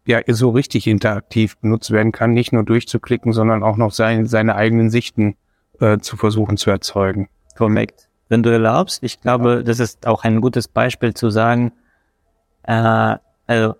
ja 0.06 0.22
so 0.28 0.50
richtig 0.50 0.88
interaktiv 0.88 1.58
benutzt 1.58 1.92
werden 1.92 2.12
kann, 2.12 2.32
nicht 2.32 2.54
nur 2.54 2.64
durchzuklicken, 2.64 3.34
sondern 3.34 3.64
auch 3.64 3.78
noch 3.78 3.92
sein, 3.92 4.26
seine 4.26 4.56
eigenen 4.56 4.90
Sichten 4.90 5.36
äh, 5.80 6.00
zu 6.00 6.18
versuchen 6.18 6.58
zu 6.58 6.70
erzeugen. 6.70 7.30
Korrekt. 7.58 8.08
Wenn 8.30 8.44
du 8.44 8.50
erlaubst, 8.50 9.04
ich 9.04 9.20
glaube, 9.20 9.56
ja. 9.58 9.64
das 9.64 9.80
ist 9.80 10.08
auch 10.08 10.24
ein 10.24 10.42
gutes 10.42 10.68
Beispiel 10.68 11.14
zu 11.14 11.30
sagen, 11.30 11.74
äh, 12.64 13.16
also 13.48 13.76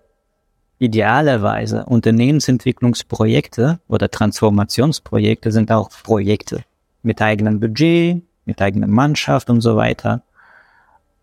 idealerweise 0.78 1.84
Unternehmensentwicklungsprojekte 1.86 3.80
oder 3.88 4.10
Transformationsprojekte 4.10 5.52
sind 5.52 5.70
auch 5.70 5.90
Projekte 6.02 6.64
mit 7.02 7.22
eigenem 7.22 7.60
Budget, 7.60 8.22
mit 8.44 8.60
eigener 8.60 8.88
Mannschaft 8.88 9.48
und 9.48 9.60
so 9.60 9.76
weiter. 9.76 10.24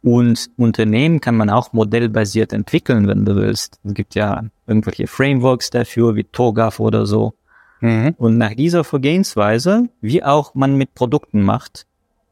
Und 0.02 0.50
Unternehmen 0.56 1.20
kann 1.20 1.36
man 1.36 1.50
auch 1.50 1.74
modellbasiert 1.74 2.54
entwickeln, 2.54 3.08
wenn 3.08 3.26
du 3.26 3.36
willst. 3.36 3.80
Es 3.84 3.94
gibt 3.94 4.16
ja 4.16 4.44
irgendwelche 4.66 5.08
Frameworks 5.08 5.70
dafür, 5.70 6.16
wie 6.16 6.24
TOGAF 6.24 6.80
oder 6.80 7.06
so. 7.06 7.34
Mhm. 7.82 8.16
Und 8.18 8.38
nach 8.38 8.54
dieser 8.54 8.84
Vorgehensweise, 8.84 9.90
wie 10.02 10.24
auch 10.24 10.56
man 10.56 10.76
mit 10.76 10.94
Produkten 10.96 11.42
macht, 11.42 11.86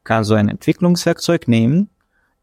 kann 0.04 0.24
so 0.24 0.36
ein 0.36 0.48
Entwicklungswerkzeug 0.48 1.48
nehmen, 1.48 1.90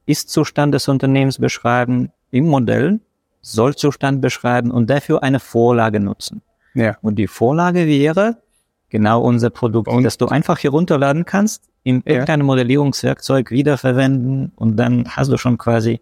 Ist-Zustand 0.07 0.75
des 0.75 0.89
Unternehmens 0.89 1.39
beschreiben 1.39 2.11
im 2.31 2.47
Modell, 2.47 3.01
Soll-Zustand 3.41 4.21
beschreiben 4.21 4.71
und 4.71 4.91
dafür 4.91 5.23
eine 5.23 5.41
Vorlage 5.41 6.01
nutzen. 6.01 6.43
Ja. 6.75 6.97
Und 7.01 7.17
die 7.17 7.27
Vorlage 7.27 7.87
wäre 7.87 8.43
genau 8.91 9.23
unser 9.23 9.51
Produkt, 9.51 9.89
und? 9.89 10.03
das 10.03 10.19
du 10.19 10.27
einfach 10.27 10.59
hier 10.59 10.71
runterladen 10.71 11.25
kannst, 11.25 11.69
in 11.85 12.03
ja. 12.05 12.15
irgendeinem 12.15 12.47
Modellierungswerkzeug 12.47 13.51
wiederverwenden 13.51 14.53
und 14.57 14.77
dann 14.77 15.07
hast 15.09 15.31
du 15.31 15.37
schon 15.37 15.59
quasi 15.59 16.01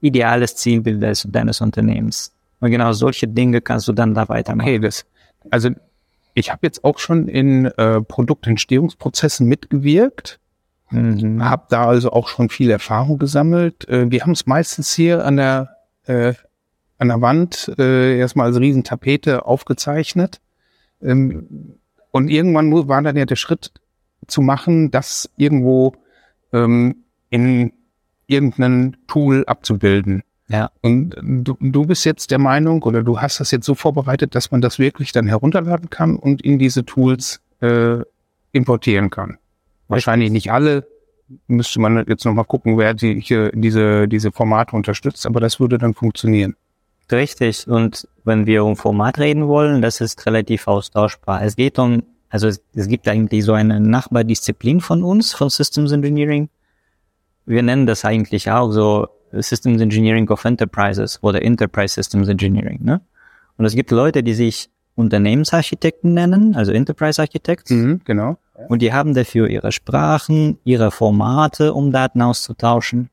ideales 0.00 0.56
Zielbild 0.56 1.02
des, 1.02 1.26
deines 1.28 1.60
Unternehmens. 1.60 2.32
Und 2.60 2.70
genau 2.70 2.92
solche 2.92 3.28
Dinge 3.28 3.60
kannst 3.60 3.88
du 3.88 3.92
dann 3.92 4.14
da 4.14 4.28
weitermachen. 4.28 4.68
Okay, 4.68 4.78
das, 4.78 5.04
also 5.50 5.70
ich 6.34 6.50
habe 6.50 6.60
jetzt 6.62 6.84
auch 6.84 6.98
schon 6.98 7.28
in 7.28 7.66
äh, 7.66 8.00
Produktentstehungsprozessen 8.00 9.46
mitgewirkt, 9.46 10.38
mhm. 10.90 11.44
habe 11.44 11.66
da 11.68 11.86
also 11.86 12.12
auch 12.12 12.28
schon 12.28 12.48
viel 12.48 12.70
Erfahrung 12.70 13.18
gesammelt. 13.18 13.88
Äh, 13.88 14.10
wir 14.10 14.22
haben 14.22 14.32
es 14.32 14.46
meistens 14.46 14.94
hier 14.94 15.24
an 15.24 15.36
der 15.36 15.76
äh, 16.06 16.34
an 16.98 17.08
der 17.08 17.20
Wand 17.22 17.72
äh, 17.78 18.18
erstmal 18.18 18.46
als 18.46 18.60
Riesentapete 18.60 19.46
aufgezeichnet. 19.46 20.40
Ähm, 21.02 21.78
und 22.10 22.28
irgendwann 22.28 22.70
war 22.88 23.02
dann 23.02 23.16
ja 23.16 23.24
der 23.24 23.36
Schritt 23.36 23.72
zu 24.26 24.42
machen, 24.42 24.90
das 24.90 25.30
irgendwo 25.36 25.94
ähm, 26.52 27.04
in 27.30 27.72
irgendein 28.26 28.96
Tool 29.06 29.44
abzubilden. 29.46 30.22
Ja. 30.48 30.70
Und 30.82 31.14
du, 31.22 31.56
du 31.60 31.86
bist 31.86 32.04
jetzt 32.04 32.30
der 32.30 32.38
Meinung 32.38 32.82
oder 32.82 33.02
du 33.02 33.20
hast 33.20 33.38
das 33.38 33.50
jetzt 33.52 33.66
so 33.66 33.74
vorbereitet, 33.74 34.34
dass 34.34 34.50
man 34.50 34.60
das 34.60 34.78
wirklich 34.78 35.12
dann 35.12 35.28
herunterladen 35.28 35.90
kann 35.90 36.16
und 36.16 36.42
in 36.42 36.58
diese 36.58 36.84
Tools 36.84 37.40
äh, 37.60 37.98
importieren 38.52 39.10
kann. 39.10 39.38
Wahrscheinlich 39.86 40.30
nicht 40.30 40.50
alle, 40.50 40.86
müsste 41.46 41.80
man 41.80 42.04
jetzt 42.08 42.24
nochmal 42.24 42.44
gucken, 42.44 42.78
wer 42.78 42.94
die, 42.94 43.20
hier 43.20 43.50
diese, 43.54 44.08
diese 44.08 44.32
Formate 44.32 44.74
unterstützt, 44.74 45.26
aber 45.26 45.38
das 45.38 45.60
würde 45.60 45.78
dann 45.78 45.94
funktionieren. 45.94 46.56
Richtig. 47.10 47.68
Und 47.68 48.08
wenn 48.24 48.46
wir 48.46 48.64
um 48.64 48.76
Format 48.76 49.18
reden 49.18 49.48
wollen, 49.48 49.82
das 49.82 50.00
ist 50.00 50.26
relativ 50.26 50.68
austauschbar. 50.68 51.42
Es 51.42 51.56
geht 51.56 51.78
um, 51.78 52.02
also 52.30 52.46
es, 52.46 52.62
es 52.74 52.88
gibt 52.88 53.06
eigentlich 53.08 53.44
so 53.44 53.52
eine 53.52 53.80
Nachbardisziplin 53.80 54.80
von 54.80 55.02
uns, 55.02 55.34
von 55.34 55.50
Systems 55.50 55.92
Engineering. 55.92 56.48
Wir 57.44 57.62
nennen 57.62 57.86
das 57.86 58.04
eigentlich 58.04 58.50
auch 58.50 58.70
so 58.70 59.08
Systems 59.32 59.82
Engineering 59.82 60.28
of 60.30 60.44
Enterprises 60.44 61.18
oder 61.22 61.42
Enterprise 61.42 61.94
Systems 61.94 62.28
Engineering. 62.28 62.80
Ne? 62.82 63.00
Und 63.56 63.64
es 63.64 63.74
gibt 63.74 63.90
Leute, 63.90 64.22
die 64.22 64.34
sich 64.34 64.70
Unternehmensarchitekten 64.94 66.14
nennen, 66.14 66.54
also 66.54 66.72
Enterprise 66.72 67.20
Architects. 67.20 67.70
Mhm, 67.70 68.00
genau. 68.04 68.38
Und 68.68 68.82
die 68.82 68.92
haben 68.92 69.14
dafür 69.14 69.48
ihre 69.48 69.72
Sprachen, 69.72 70.58
ihre 70.64 70.90
Formate, 70.90 71.72
um 71.72 71.90
Daten 71.90 72.22
auszutauschen. 72.22 73.10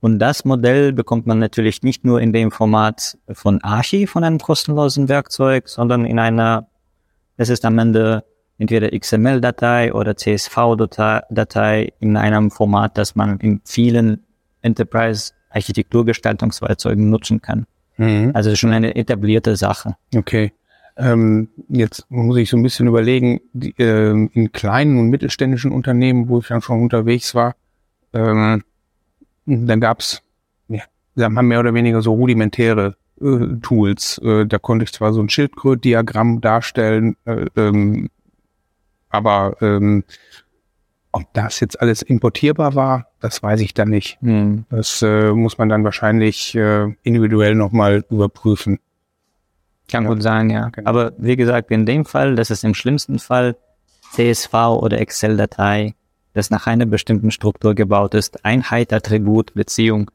Und 0.00 0.18
das 0.18 0.44
Modell 0.44 0.92
bekommt 0.92 1.26
man 1.26 1.38
natürlich 1.38 1.82
nicht 1.82 2.04
nur 2.04 2.20
in 2.20 2.32
dem 2.32 2.50
Format 2.50 3.16
von 3.32 3.62
Archi, 3.62 4.06
von 4.06 4.22
einem 4.22 4.38
kostenlosen 4.38 5.08
Werkzeug, 5.08 5.68
sondern 5.68 6.04
in 6.04 6.18
einer, 6.18 6.68
es 7.38 7.48
ist 7.48 7.64
am 7.64 7.78
Ende 7.78 8.24
entweder 8.58 8.90
XML-Datei 8.98 9.92
oder 9.92 10.16
CSV-Datei 10.16 11.92
in 12.00 12.16
einem 12.16 12.50
Format, 12.50 12.98
das 12.98 13.14
man 13.16 13.38
in 13.40 13.60
vielen 13.64 14.24
Enterprise-Architekturgestaltungswerkzeugen 14.62 17.10
nutzen 17.10 17.42
kann. 17.42 17.66
Mhm. 17.96 18.32
Also 18.34 18.54
schon 18.56 18.72
eine 18.72 18.96
etablierte 18.96 19.56
Sache. 19.56 19.96
Okay. 20.14 20.52
Ähm, 20.96 21.48
jetzt 21.68 22.06
muss 22.08 22.36
ich 22.36 22.48
so 22.48 22.56
ein 22.56 22.62
bisschen 22.62 22.86
überlegen, 22.86 23.40
die, 23.52 23.74
ähm, 23.78 24.30
in 24.32 24.52
kleinen 24.52 24.98
und 24.98 25.08
mittelständischen 25.08 25.72
Unternehmen, 25.72 26.28
wo 26.28 26.38
ich 26.38 26.46
dann 26.46 26.62
schon 26.62 26.82
unterwegs 26.82 27.34
war, 27.34 27.56
ähm, 28.12 28.62
dann 29.44 29.80
gab's, 29.80 30.22
ja, 30.68 30.82
sagen 31.16 31.34
wir 31.34 31.42
mehr 31.42 31.60
oder 31.60 31.74
weniger 31.74 32.00
so 32.00 32.14
rudimentäre 32.14 32.96
äh, 33.20 33.58
Tools. 33.60 34.18
Äh, 34.18 34.46
da 34.46 34.58
konnte 34.58 34.84
ich 34.84 34.92
zwar 34.92 35.12
so 35.12 35.20
ein 35.20 35.28
Schildkrötdiagramm 35.28 36.40
darstellen, 36.40 37.16
äh, 37.24 37.46
ähm, 37.56 38.08
aber 39.14 39.56
ähm, 39.60 40.04
ob 41.12 41.22
das 41.32 41.60
jetzt 41.60 41.80
alles 41.80 42.02
importierbar 42.02 42.74
war, 42.74 43.06
das 43.20 43.42
weiß 43.42 43.60
ich 43.60 43.72
dann 43.72 43.88
nicht. 43.88 44.18
Hm. 44.20 44.64
Das 44.70 45.00
äh, 45.02 45.32
muss 45.32 45.58
man 45.58 45.68
dann 45.68 45.84
wahrscheinlich 45.84 46.54
äh, 46.56 46.92
individuell 47.02 47.54
nochmal 47.54 48.04
überprüfen. 48.10 48.80
Kann 49.88 50.04
Ja. 50.04 50.08
gut 50.10 50.22
sein, 50.22 50.50
ja. 50.50 50.70
Genau. 50.70 50.88
Aber 50.90 51.12
wie 51.18 51.36
gesagt, 51.36 51.70
in 51.70 51.86
dem 51.86 52.04
Fall, 52.04 52.34
das 52.34 52.50
ist 52.50 52.64
im 52.64 52.74
schlimmsten 52.74 53.18
Fall 53.18 53.56
CSV 54.12 54.52
oder 54.54 54.98
Excel-Datei, 55.00 55.94
das 56.32 56.50
nach 56.50 56.66
einer 56.66 56.86
bestimmten 56.86 57.30
Struktur 57.30 57.74
gebaut 57.74 58.14
ist. 58.14 58.44
Einheit, 58.44 58.92
Attribut, 58.92 59.54
Beziehung. 59.54 60.10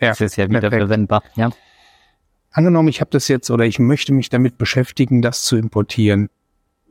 Ja, 0.00 0.08
Das 0.10 0.20
ist 0.20 0.36
ja 0.36 0.48
wieder 0.48 0.60
perfekt. 0.60 0.80
verwendbar. 0.80 1.22
Ja. 1.36 1.50
Angenommen, 2.50 2.88
ich 2.88 3.00
habe 3.00 3.10
das 3.10 3.28
jetzt 3.28 3.50
oder 3.50 3.64
ich 3.64 3.78
möchte 3.78 4.12
mich 4.12 4.28
damit 4.28 4.58
beschäftigen, 4.58 5.22
das 5.22 5.42
zu 5.42 5.56
importieren. 5.56 6.30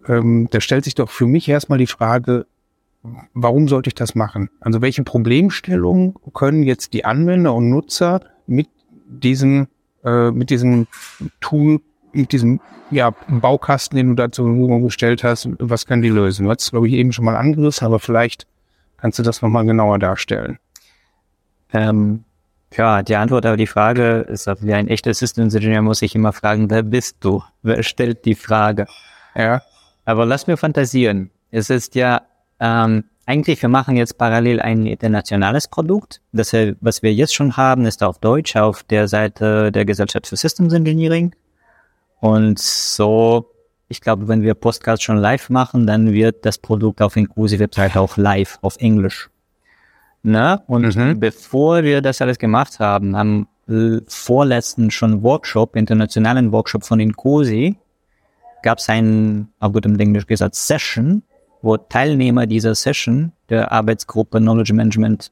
Ähm, 0.07 0.47
da 0.51 0.61
stellt 0.61 0.83
sich 0.83 0.95
doch 0.95 1.09
für 1.09 1.25
mich 1.25 1.47
erstmal 1.49 1.79
die 1.79 1.87
Frage, 1.87 2.45
warum 3.33 3.67
sollte 3.67 3.89
ich 3.89 3.95
das 3.95 4.15
machen? 4.15 4.49
Also 4.59 4.81
welche 4.81 5.03
Problemstellungen 5.03 6.15
können 6.33 6.63
jetzt 6.63 6.93
die 6.93 7.05
Anwender 7.05 7.53
und 7.53 7.69
Nutzer 7.69 8.21
mit 8.47 8.67
diesem, 9.07 9.67
äh, 10.03 10.31
mit 10.31 10.49
diesem 10.49 10.87
Tool, 11.39 11.81
mit 12.13 12.31
diesem 12.31 12.59
ja, 12.91 13.11
Baukasten, 13.27 13.97
den 13.97 14.09
du 14.09 14.15
da 14.15 14.31
zur 14.31 14.45
Verfügung 14.45 14.83
gestellt 14.83 15.23
hast, 15.23 15.49
was 15.59 15.85
können 15.85 16.01
die 16.01 16.09
lösen? 16.09 16.45
Du 16.45 16.51
hast 16.51 16.63
es, 16.63 16.71
glaube 16.71 16.87
ich, 16.87 16.93
eben 16.93 17.11
schon 17.11 17.25
mal 17.25 17.35
angerissen, 17.35 17.85
aber 17.85 17.99
vielleicht 17.99 18.47
kannst 18.97 19.19
du 19.19 19.23
das 19.23 19.41
nochmal 19.41 19.65
genauer 19.65 19.99
darstellen. 19.99 20.59
Ähm, 21.73 22.23
ja, 22.73 23.03
die 23.03 23.15
Antwort 23.15 23.45
auf 23.45 23.57
die 23.57 23.67
Frage 23.67 24.25
ist, 24.29 24.47
wie 24.61 24.73
ein 24.73 24.87
echter 24.87 25.13
Systems 25.13 25.53
Engineer 25.55 25.81
muss 25.81 26.01
ich 26.01 26.15
immer 26.15 26.33
fragen, 26.33 26.69
wer 26.69 26.83
bist 26.83 27.17
du? 27.21 27.43
Wer 27.61 27.83
stellt 27.83 28.25
die 28.25 28.35
Frage? 28.35 28.85
Ja, 29.35 29.61
Aber 30.05 30.25
lass 30.25 30.47
mir 30.47 30.57
fantasieren. 30.57 31.31
Es 31.51 31.69
ist 31.69 31.95
ja, 31.95 32.21
ähm, 32.59 33.05
eigentlich, 33.25 33.61
wir 33.61 33.69
machen 33.69 33.97
jetzt 33.97 34.17
parallel 34.17 34.61
ein 34.61 34.85
internationales 34.85 35.67
Produkt. 35.67 36.21
Das, 36.31 36.53
äh, 36.53 36.75
was 36.79 37.01
wir 37.01 37.13
jetzt 37.13 37.33
schon 37.33 37.57
haben, 37.57 37.85
ist 37.85 38.03
auf 38.03 38.19
Deutsch 38.19 38.55
auf 38.55 38.83
der 38.83 39.07
Seite 39.07 39.71
der 39.71 39.85
Gesellschaft 39.85 40.27
für 40.27 40.35
Systems 40.35 40.73
Engineering. 40.73 41.33
Und 42.19 42.59
so, 42.59 43.51
ich 43.87 44.01
glaube, 44.01 44.27
wenn 44.27 44.41
wir 44.41 44.53
Postcards 44.53 45.01
schon 45.01 45.17
live 45.17 45.49
machen, 45.49 45.87
dann 45.87 46.13
wird 46.13 46.45
das 46.45 46.57
Produkt 46.59 47.01
auf 47.01 47.15
Inclusive 47.15 47.61
Website 47.63 47.97
auch 47.97 48.17
live 48.17 48.59
auf 48.61 48.77
Englisch. 48.77 49.29
Na? 50.21 50.63
Und 50.67 50.95
Mhm. 50.95 51.19
bevor 51.19 51.83
wir 51.83 52.01
das 52.01 52.21
alles 52.21 52.39
gemacht 52.39 52.79
haben, 52.79 53.15
am 53.15 53.47
äh, 53.67 53.99
vorletzten 54.07 54.91
schon 54.91 55.23
Workshop, 55.23 55.75
internationalen 55.75 56.51
Workshop 56.51 56.83
von 56.83 56.99
Incosi, 56.99 57.77
gab 58.65 58.79
es 58.79 58.89
einen, 58.89 59.47
auf 59.59 59.71
gutem 59.73 59.97
Englisch 59.99 60.25
gesagt, 60.25 60.55
Session, 60.55 61.21
wo 61.61 61.77
Teilnehmer 61.77 62.47
dieser 62.47 62.73
Session 62.73 63.31
der 63.49 63.71
Arbeitsgruppe 63.71 64.39
Knowledge 64.39 64.73
Management 64.73 65.31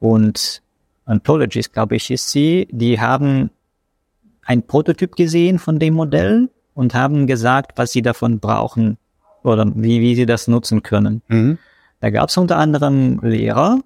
und 0.00 0.62
Anthologies, 1.04 1.70
glaube 1.70 1.96
ich, 1.96 2.10
ist 2.10 2.30
sie, 2.30 2.66
die 2.70 2.98
haben 2.98 3.50
ein 4.42 4.62
Prototyp 4.66 5.16
gesehen 5.16 5.58
von 5.58 5.78
dem 5.78 5.94
Modell 5.94 6.48
und 6.74 6.94
haben 6.94 7.26
gesagt, 7.26 7.72
was 7.76 7.92
sie 7.92 8.00
davon 8.00 8.40
brauchen 8.40 8.96
oder 9.42 9.70
wie, 9.74 10.00
wie 10.00 10.14
sie 10.14 10.26
das 10.26 10.48
nutzen 10.48 10.82
können. 10.82 11.22
mhm. 11.28 11.58
Da 12.00 12.08
gab 12.08 12.30
es 12.30 12.38
unter 12.38 12.56
anderem 12.56 13.20
Lehrer 13.20 13.80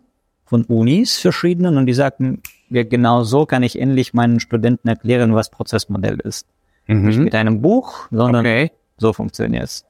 von 0.44 0.62
Unis 0.66 1.18
verschiedenen 1.18 1.76
und 1.76 1.86
die 1.86 1.94
sagten, 1.94 2.40
ja, 2.70 2.84
genau 2.84 3.24
so 3.24 3.46
kann 3.46 3.64
ich 3.64 3.80
endlich 3.80 4.14
meinen 4.14 4.38
Studenten 4.38 4.86
erklären, 4.86 5.34
was 5.34 5.50
Prozessmodell 5.50 6.20
ist. 6.20 6.46
Nicht 6.86 7.18
Mhm. 7.18 7.24
mit 7.24 7.34
einem 7.34 7.62
Buch, 7.62 8.06
sondern 8.10 8.44
Okay. 8.44 8.72
so 8.98 9.12
funktioniert 9.12 9.64
es. 9.64 9.84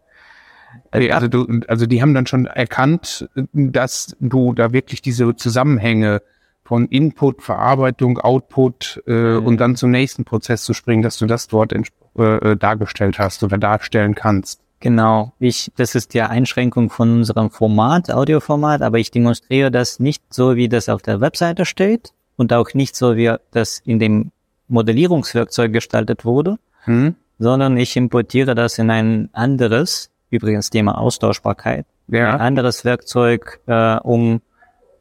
Okay, 0.93 1.13
also 1.13 1.29
du, 1.29 1.61
also 1.69 1.87
die 1.87 2.03
haben 2.03 2.15
dann 2.15 2.27
schon 2.27 2.47
erkannt, 2.47 3.29
dass 3.53 4.17
du 4.21 4.53
da 4.55 4.73
wirklich 4.73 5.03
diese 5.03 5.35
Zusammenhänge 5.37 6.21
von 6.65 6.87
Input, 6.87 7.43
Verarbeitung, 7.43 8.19
Output 8.19 9.03
äh, 9.07 9.37
und 9.37 9.59
dann 9.59 9.77
zum 9.77 9.91
nächsten 9.91 10.25
Prozess 10.25 10.65
zu 10.65 10.73
springen, 10.73 11.03
dass 11.03 11.19
du 11.19 11.27
das 11.27 11.47
dort 11.47 11.73
äh, 11.73 11.83
äh, 12.23 12.57
dargestellt 12.57 13.19
hast 13.19 13.43
oder 13.43 13.59
darstellen 13.59 14.15
kannst. 14.15 14.61
Genau, 14.81 15.33
ich, 15.39 15.71
das 15.77 15.95
ist 15.95 16.15
ja 16.15 16.29
Einschränkung 16.29 16.91
von 16.91 17.11
unserem 17.13 17.51
Format, 17.51 18.11
Audioformat, 18.11 18.83
aber 18.83 18.99
ich 18.99 19.11
demonstriere 19.11 19.71
das 19.71 19.99
nicht 20.01 20.23
so, 20.33 20.57
wie 20.57 20.69
das 20.69 20.89
auf 20.89 21.03
der 21.03 21.21
Webseite 21.21 21.65
steht 21.65 22.13
und 22.37 22.53
auch 22.53 22.75
nicht 22.75 22.97
so, 22.97 23.17
wie 23.17 23.35
das 23.53 23.81
in 23.85 23.99
dem 23.99 24.31
Modellierungswerkzeug 24.69 25.73
gestaltet 25.73 26.25
wurde, 26.25 26.59
Hm? 26.85 27.15
sondern 27.39 27.77
ich 27.77 27.97
importiere 27.97 28.55
das 28.55 28.79
in 28.79 28.91
ein 28.91 29.29
anderes, 29.33 30.11
übrigens 30.31 30.71
Thema 30.71 30.97
Austauschbarkeit, 30.99 31.85
Ja. 32.07 32.35
ein 32.35 32.41
anderes 32.41 32.85
Werkzeug, 32.85 33.61
äh, 33.67 33.97
um 33.99 34.41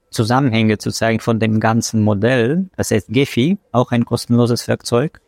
Zusammenhänge 0.10 0.78
zu 0.78 0.92
zeigen 0.92 1.20
von 1.20 1.40
dem 1.40 1.60
ganzen 1.60 2.02
Modell. 2.02 2.70
Das 2.76 2.92
heißt 2.92 3.08
Gephi, 3.10 3.58
auch 3.72 3.92
ein 3.92 4.06
kostenloses 4.06 4.68
Werkzeug. 4.68 5.22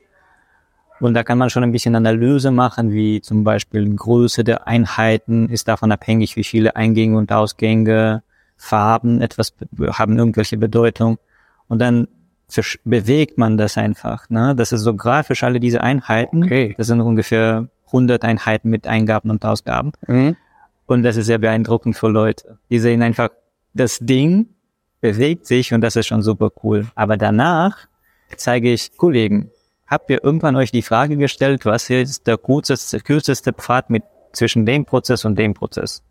Und 0.99 1.13
da 1.13 1.23
kann 1.23 1.37
man 1.37 1.49
schon 1.49 1.63
ein 1.63 1.71
bisschen 1.71 1.95
Analyse 1.95 2.51
machen, 2.51 2.91
wie 2.91 3.19
zum 3.21 3.43
Beispiel 3.43 3.93
Größe 3.95 4.43
der 4.43 4.67
Einheiten 4.67 5.49
ist 5.49 5.67
davon 5.67 5.91
abhängig, 5.91 6.35
wie 6.37 6.43
viele 6.43 6.75
Eingänge 6.75 7.17
und 7.17 7.31
Ausgänge, 7.31 8.23
Farben 8.57 9.21
etwas 9.21 9.51
be- 9.51 9.91
haben 9.93 10.17
irgendwelche 10.17 10.57
Bedeutung. 10.57 11.17
Und 11.67 11.79
dann 11.79 12.07
bewegt 12.83 13.37
man 13.37 13.57
das 13.57 13.77
einfach. 13.77 14.29
Ne? 14.29 14.55
Das 14.55 14.71
ist 14.71 14.81
so 14.81 14.93
grafisch 14.93 15.43
alle 15.43 15.59
diese 15.59 15.81
Einheiten. 15.81 16.43
Okay. 16.43 16.75
Das 16.77 16.87
sind 16.87 17.01
ungefähr 17.01 17.67
100 17.87 18.23
Einheiten 18.23 18.69
mit 18.69 18.87
Eingaben 18.87 19.29
und 19.29 19.43
Ausgaben. 19.45 19.91
Mhm. 20.07 20.35
Und 20.85 21.03
das 21.03 21.17
ist 21.17 21.25
sehr 21.25 21.39
beeindruckend 21.39 21.97
für 21.97 22.09
Leute. 22.09 22.59
Die 22.69 22.79
sehen 22.79 23.01
einfach, 23.01 23.29
das 23.73 23.99
Ding 23.99 24.47
bewegt 25.01 25.47
sich 25.47 25.73
und 25.73 25.81
das 25.81 25.95
ist 25.95 26.07
schon 26.07 26.21
super 26.21 26.51
cool. 26.63 26.87
Aber 26.95 27.17
danach 27.17 27.87
zeige 28.37 28.71
ich 28.71 28.95
Kollegen, 28.97 29.51
habt 29.87 30.09
ihr 30.09 30.23
irgendwann 30.23 30.55
euch 30.55 30.71
die 30.71 30.81
Frage 30.81 31.17
gestellt, 31.17 31.65
was 31.65 31.89
ist 31.89 32.27
der 32.27 32.37
kürzeste, 32.37 32.99
kürzeste 32.99 33.53
Pfad 33.53 33.89
mit 33.89 34.03
zwischen 34.33 34.65
dem 34.65 34.85
Prozess 34.85 35.25
und 35.25 35.37
dem 35.37 35.53
Prozess? 35.53 36.03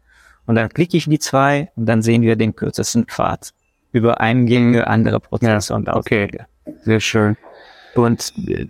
Und 0.47 0.57
dann 0.57 0.69
klicke 0.69 0.97
ich 0.97 1.07
die 1.07 1.19
zwei 1.19 1.71
und 1.77 1.87
dann 1.87 2.03
sehen 2.03 2.23
wir 2.23 2.37
den 2.37 2.55
kürzesten 2.55 3.07
Pfad 3.07 3.53
über 3.95 4.21
Eingänge, 4.21 4.87
andere 4.89 5.21
Prozesse 5.21 5.75
und 5.75 5.89
okay. 5.89 6.27
Ausgänge. 6.27 6.47
Sehr 6.83 7.01
schön. 7.01 7.37
Und 7.95 8.33
äh, 8.49 8.67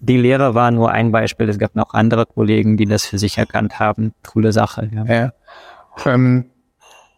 die 0.00 0.16
Lehrer 0.16 0.54
waren 0.54 0.74
nur 0.74 0.90
ein 0.90 1.12
Beispiel. 1.12 1.48
Es 1.48 1.58
gab 1.58 1.74
noch 1.74 1.94
andere 1.94 2.26
Kollegen, 2.26 2.76
die 2.76 2.86
das 2.86 3.06
für 3.06 3.18
sich 3.18 3.38
erkannt 3.38 3.78
haben. 3.78 4.14
Coole 4.26 4.52
Sache. 4.52 4.90
Ja. 4.92 5.04
ja. 5.04 5.32
Ähm, 6.04 6.46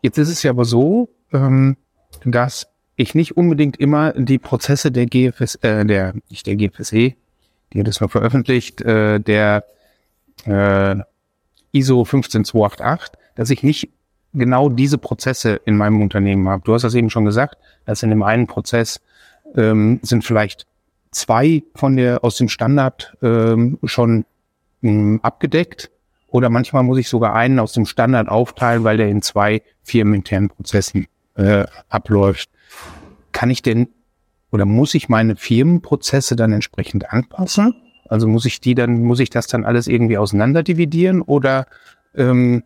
jetzt 0.03 0.19
ist 0.19 0.29
es 0.29 0.43
ja 0.43 0.51
aber 0.51 0.65
so, 0.65 1.09
ähm, 1.33 1.77
dass 2.25 2.69
ich 2.97 3.15
nicht 3.15 3.37
unbedingt 3.37 3.79
immer 3.79 4.13
die 4.13 4.39
Prozesse 4.39 4.93
der 4.93 5.07
GFS, 5.07 5.57
äh, 5.57 5.87
der, 5.87 6.15
nicht 6.29 6.47
der 6.47 6.57
GFSE, 6.57 7.15
die 7.73 7.81
hat 7.81 7.89
es 7.89 8.01
noch 8.01 8.11
veröffentlicht, 8.11 8.83
äh, 8.83 9.19
der 9.19 9.65
äh, 10.45 10.97
ISO 11.73 12.05
15288, 12.05 13.19
dass 13.35 13.49
ich 13.49 13.63
nicht 13.63 13.91
genau 14.33 14.69
diese 14.69 14.99
Prozesse 14.99 15.61
in 15.65 15.77
meinem 15.77 16.01
Unternehmen 16.03 16.49
habe. 16.49 16.63
Du 16.65 16.75
hast 16.75 16.83
das 16.83 16.95
eben 16.95 17.11
schon 17.11 17.25
gesagt, 17.25 17.57
dass 17.85 18.03
in 18.03 18.11
dem 18.11 18.23
einen 18.23 18.47
Prozess 18.47 19.01
ähm, 19.57 20.01
sind 20.03 20.25
vielleicht 20.25 20.67
zwei 21.11 21.63
von 21.75 21.97
der 21.97 22.23
aus 22.23 22.37
dem 22.37 22.49
Standard 22.49 23.17
ähm, 23.23 23.79
schon 23.85 24.25
mh, 24.81 24.91
hm, 24.91 25.21
abgedeckt 25.23 25.91
oder 26.29 26.49
manchmal 26.49 26.85
muss 26.85 26.99
ich 26.99 27.09
sogar 27.09 27.35
einen 27.35 27.59
aus 27.59 27.73
dem 27.73 27.87
Standard 27.87 28.29
aufteilen, 28.29 28.85
weil 28.85 28.97
der 28.97 29.09
in 29.09 29.23
zwei 29.23 29.63
firmeninternen 29.83 30.51
Prozessen 30.51 31.07
äh, 31.35 31.65
abläuft. 31.89 32.51
Kann 33.33 33.51
ich 33.51 33.63
denn 33.63 33.89
oder 34.53 34.65
muss 34.65 34.95
ich 34.95 35.09
meine 35.09 35.37
Firmenprozesse 35.37 36.37
dann 36.37 36.53
entsprechend 36.53 37.13
anpassen? 37.13 37.75
Also 38.09 38.27
muss 38.27 38.45
ich 38.45 38.61
die 38.61 38.75
dann, 38.75 39.03
muss 39.03 39.21
ich 39.21 39.31
das 39.31 39.47
dann 39.47 39.65
alles 39.65 39.87
irgendwie 39.87 40.19
auseinander 40.19 40.63
dividieren 40.63 41.23
oder 41.23 41.67
ähm, 42.15 42.65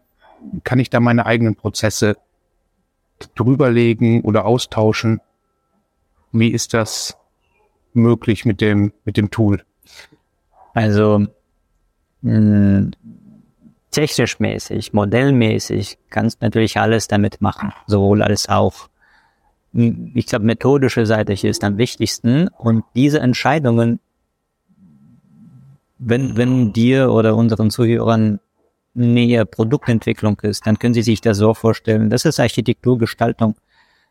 kann 0.65 0.79
ich 0.79 0.91
da 0.91 1.01
meine 1.01 1.27
eigenen 1.27 1.57
Prozesse 1.57 2.17
drüberlegen 3.35 4.23
oder 4.23 4.45
austauschen? 4.45 5.21
Wie 6.33 6.51
ist 6.51 6.75
das 6.75 7.17
möglich 7.93 8.45
mit 8.45 8.61
dem, 8.61 8.93
mit 9.05 9.17
dem 9.17 9.31
Tool? 9.31 9.65
Also 10.75 11.27
mh, 12.23 12.91
technisch 13.91 14.41
mäßig, 14.41 14.93
modellmäßig 14.93 15.99
kannst 16.11 16.43
natürlich 16.43 16.79
alles 16.79 17.09
damit 17.09 17.41
machen, 17.41 17.73
sowohl 17.87 18.23
als 18.23 18.49
auch 18.49 18.89
ich 19.75 20.27
glaube, 20.27 20.45
methodische 20.45 21.05
Seite 21.05 21.33
hier 21.33 21.51
ist 21.51 21.65
am 21.65 21.79
wichtigsten. 21.79 22.49
Und 22.49 22.85
diese 22.95 23.19
Entscheidungen, 23.19 23.99
wenn, 25.99 26.37
wenn 26.37 26.73
dir 26.73 27.11
oder 27.11 27.35
unseren 27.35 27.71
Zuhörern 27.71 28.39
näher 28.95 29.45
Produktentwicklung 29.45 30.39
ist, 30.43 30.67
dann 30.67 30.79
können 30.79 30.95
Sie 30.95 31.03
sich 31.03 31.21
das 31.21 31.39
so 31.39 31.55
vorstellen. 31.55 32.11
Das 32.11 32.25
ist 32.25 32.41
Architekturgestaltung. 32.41 33.57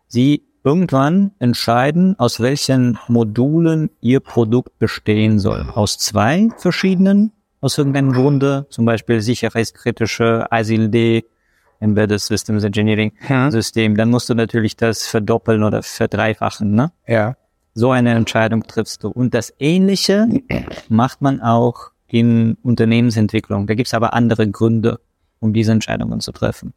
Sie 0.08 0.44
irgendwann 0.64 1.32
entscheiden, 1.40 2.18
aus 2.20 2.40
welchen 2.40 2.98
Modulen 3.08 3.90
Ihr 4.02 4.20
Produkt 4.20 4.78
bestehen 4.80 5.40
soll. 5.40 5.70
Aus 5.74 5.98
zwei 5.98 6.50
verschiedenen, 6.58 7.32
aus 7.62 7.78
irgendeinem 7.78 8.14
Grunde, 8.14 8.68
zum 8.70 8.86
Beispiel 8.86 9.22
sicherheitskritische 9.22 10.48
ISIL-D 10.52 11.26
Embedded 11.80 12.22
Systems 12.22 12.64
Engineering 12.64 13.12
ja. 13.28 13.52
System, 13.52 13.98
dann 13.98 14.10
musst 14.10 14.30
du 14.30 14.36
natürlich 14.36 14.78
das 14.78 15.06
verdoppeln 15.06 15.64
oder 15.64 15.84
verdreifachen, 15.84 16.72
ne? 16.72 16.94
Ja. 17.08 17.36
So 17.74 17.92
eine 17.92 18.12
Entscheidung 18.12 18.64
triffst 18.64 19.04
du. 19.04 19.10
Und 19.10 19.34
das 19.34 19.54
Ähnliche 19.60 20.28
macht 20.90 21.22
man 21.22 21.42
auch 21.42 21.92
in 22.14 22.58
Unternehmensentwicklung. 22.62 23.68
Da 23.68 23.74
gibt's 23.74 23.94
aber 23.94 24.14
andere 24.14 24.50
Gründe, 24.50 25.00
um 25.40 25.54
diese 25.54 25.72
Entscheidungen 25.72 26.20
zu 26.20 26.32
treffen. 26.32 26.74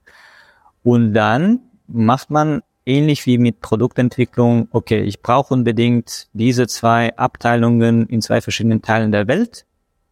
Und 0.83 1.13
dann 1.13 1.61
macht 1.87 2.31
man 2.31 2.63
ähnlich 2.85 3.27
wie 3.27 3.39
mit 3.39 3.61
Produktentwicklung, 3.61 4.69
okay, 4.71 5.03
ich 5.03 5.21
brauche 5.21 5.53
unbedingt 5.53 6.29
diese 6.33 6.67
zwei 6.67 7.17
Abteilungen 7.17 8.07
in 8.07 8.23
zwei 8.23 8.41
verschiedenen 8.41 8.83
Teilen 8.83 9.13
der 9.13 9.29
Welt. 9.29 9.67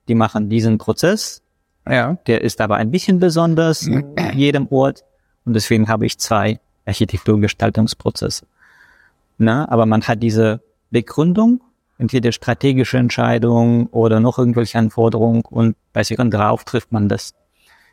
Die 0.08 0.14
machen 0.14 0.50
diesen 0.50 0.78
Prozess 0.78 1.44
ja. 1.88 2.16
Der 2.26 2.40
ist 2.40 2.60
aber 2.60 2.76
ein 2.76 2.90
bisschen 2.90 3.18
besonders 3.18 3.82
in 3.86 4.14
jedem 4.34 4.68
Ort 4.68 5.04
und 5.44 5.54
deswegen 5.54 5.88
habe 5.88 6.06
ich 6.06 6.18
zwei 6.18 6.60
Architekturgestaltungsprozesse. 6.86 8.46
Na, 9.36 9.68
aber 9.68 9.84
man 9.86 10.02
hat 10.02 10.22
diese 10.22 10.62
Begründung, 10.90 11.60
entweder 11.98 12.32
strategische 12.32 12.98
Entscheidung 12.98 13.86
oder 13.88 14.20
noch 14.20 14.38
irgendwelche 14.38 14.78
Anforderungen 14.78 15.42
und 15.42 15.76
bei 15.92 16.02
sich 16.02 16.16
drauf 16.16 16.64
trifft 16.64 16.92
man 16.92 17.08
das, 17.08 17.34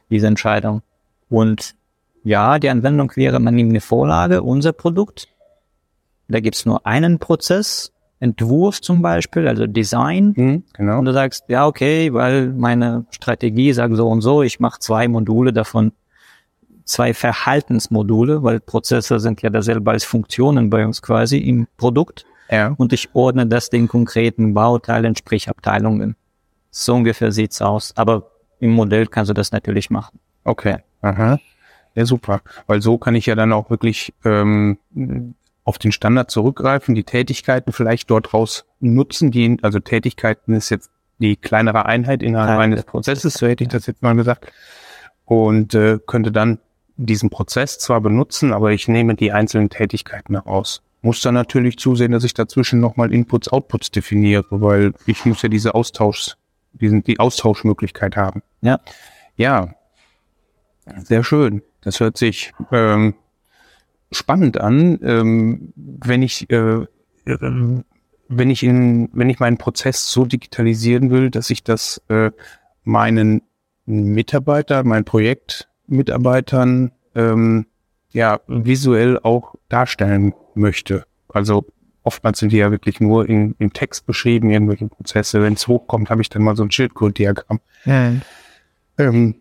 diese 0.09 0.27
Entscheidung. 0.27 0.81
Und 1.29 1.75
ja, 2.23 2.59
die 2.59 2.69
Anwendung 2.69 3.11
wäre, 3.15 3.39
man 3.39 3.55
nimmt 3.55 3.71
eine 3.71 3.81
Vorlage, 3.81 4.43
unser 4.43 4.73
Produkt, 4.73 5.27
da 6.27 6.39
gibt's 6.39 6.65
nur 6.65 6.85
einen 6.85 7.19
Prozess 7.19 7.91
Entwurf 8.21 8.81
zum 8.81 9.01
Beispiel, 9.01 9.47
also 9.47 9.65
Design. 9.65 10.33
Mhm, 10.37 10.63
genau. 10.73 10.99
Und 10.99 11.05
du 11.05 11.13
sagst, 11.13 11.45
ja, 11.47 11.65
okay, 11.65 12.13
weil 12.13 12.49
meine 12.49 13.05
Strategie 13.09 13.73
sagt 13.73 13.95
so 13.95 14.07
und 14.07 14.21
so, 14.21 14.43
ich 14.43 14.59
mache 14.59 14.79
zwei 14.79 15.07
Module 15.07 15.51
davon, 15.51 15.91
zwei 16.85 17.15
Verhaltensmodule, 17.15 18.43
weil 18.43 18.59
Prozesse 18.59 19.19
sind 19.19 19.41
ja 19.41 19.49
dasselbe 19.49 19.89
als 19.89 20.03
Funktionen 20.03 20.69
bei 20.69 20.85
uns 20.85 21.01
quasi 21.01 21.39
im 21.39 21.67
Produkt. 21.77 22.25
Ja. 22.51 22.73
Und 22.77 22.93
ich 22.93 23.09
ordne 23.13 23.47
das 23.47 23.69
den 23.69 23.87
konkreten 23.87 24.53
Bauteilen, 24.53 25.15
sprich 25.15 25.49
Abteilungen. 25.49 26.15
So 26.69 26.95
ungefähr 26.95 27.31
sieht's 27.31 27.61
aus. 27.61 27.93
Aber 27.95 28.31
im 28.59 28.71
Modell 28.71 29.07
kannst 29.07 29.29
du 29.29 29.33
das 29.33 29.51
natürlich 29.51 29.89
machen. 29.89 30.19
Okay. 30.43 30.77
Aha. 31.01 31.39
Ja, 31.95 32.05
super. 32.05 32.41
Weil 32.67 32.81
so 32.81 32.97
kann 32.97 33.15
ich 33.15 33.25
ja 33.25 33.35
dann 33.35 33.53
auch 33.53 33.69
wirklich 33.69 34.13
ähm, 34.23 34.77
auf 35.63 35.77
den 35.77 35.91
Standard 35.91 36.31
zurückgreifen, 36.31 36.95
die 36.95 37.03
Tätigkeiten 37.03 37.71
vielleicht 37.71 38.09
dort 38.09 38.33
raus 38.33 38.65
nutzen, 38.79 39.31
die, 39.31 39.57
also 39.61 39.79
Tätigkeiten 39.79 40.53
ist 40.53 40.69
jetzt 40.69 40.89
die 41.19 41.35
kleinere 41.35 41.85
Einheit 41.85 42.23
innerhalb 42.23 42.59
eines 42.59 42.83
Prozesses, 42.83 43.35
so 43.35 43.47
hätte 43.47 43.63
ich 43.63 43.69
das 43.69 43.85
jetzt 43.85 44.01
mal 44.01 44.15
gesagt, 44.15 44.51
und 45.25 45.75
äh, 45.75 45.99
könnte 46.05 46.31
dann 46.31 46.59
diesen 46.97 47.29
Prozess 47.29 47.77
zwar 47.77 48.01
benutzen, 48.01 48.53
aber 48.53 48.71
ich 48.71 48.87
nehme 48.87 49.15
die 49.15 49.31
einzelnen 49.31 49.69
Tätigkeiten 49.69 50.35
heraus. 50.35 50.81
Muss 51.01 51.21
dann 51.21 51.33
natürlich 51.33 51.77
zusehen, 51.77 52.11
dass 52.11 52.23
ich 52.23 52.33
dazwischen 52.33 52.79
nochmal 52.79 53.11
Inputs, 53.11 53.47
Outputs 53.47 53.89
definiere, 53.91 54.45
weil 54.49 54.93
ich 55.07 55.25
muss 55.25 55.41
ja 55.41 55.49
diese 55.49 55.73
Austauschs, 55.73 56.37
diesen, 56.73 57.03
die 57.03 57.19
Austauschmöglichkeit 57.19 58.15
haben. 58.15 58.43
Ja. 58.61 58.79
Ja. 59.35 59.73
Sehr 60.97 61.23
schön. 61.23 61.63
Das 61.81 61.99
hört 61.99 62.17
sich 62.17 62.53
ähm, 62.71 63.15
spannend 64.11 64.59
an, 64.59 64.99
ähm, 65.01 65.73
wenn 65.75 66.21
ich 66.21 66.49
äh, 66.51 66.85
äh, 67.25 67.83
wenn 68.27 68.49
ich 68.49 68.63
in 68.63 69.09
wenn 69.13 69.29
ich 69.29 69.39
meinen 69.39 69.57
Prozess 69.57 70.11
so 70.11 70.25
digitalisieren 70.25 71.09
will, 71.09 71.29
dass 71.29 71.49
ich 71.49 71.63
das 71.63 72.01
äh, 72.07 72.31
meinen 72.83 73.41
Mitarbeiter, 73.85 74.83
meinen 74.83 75.05
Projektmitarbeitern 75.05 76.91
ähm, 77.15 77.65
ja 78.11 78.39
visuell 78.47 79.19
auch 79.19 79.55
darstellen 79.69 80.33
möchte. 80.55 81.05
Also 81.29 81.65
oftmals 82.03 82.39
sind 82.39 82.51
die 82.51 82.57
ja 82.57 82.71
wirklich 82.71 82.99
nur 82.99 83.27
in, 83.27 83.55
in 83.59 83.73
Text 83.73 84.05
beschrieben, 84.05 84.49
irgendwelche 84.49 84.87
Prozesse. 84.87 85.41
Wenn 85.41 85.53
es 85.53 85.67
hochkommt, 85.67 86.09
habe 86.09 86.21
ich 86.21 86.29
dann 86.29 86.43
mal 86.43 86.55
so 86.55 86.63
ein 86.63 86.71
Schildcode-Diagramm. 86.71 87.59
Ja. 87.85 88.13
Ähm, 88.97 89.35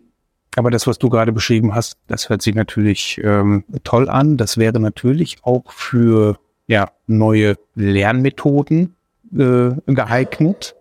aber 0.57 0.71
das, 0.71 0.87
was 0.87 0.99
du 0.99 1.09
gerade 1.09 1.33
beschrieben 1.33 1.75
hast, 1.75 1.97
das 2.09 2.29
hört 2.29 2.43
sich 2.43 2.55
natürlich 2.55 3.21
ähm, 3.23 3.65
toll 3.85 4.09
an. 4.09 4.37
Das 4.37 4.59
wäre 4.59 4.81
natürlich 4.81 5.39
auch 5.43 5.71
für 5.73 6.39
ja, 6.67 6.91
neue 7.07 7.57
Lernmethoden 7.75 8.97
äh, 9.33 9.71
geeignet. 9.87 10.75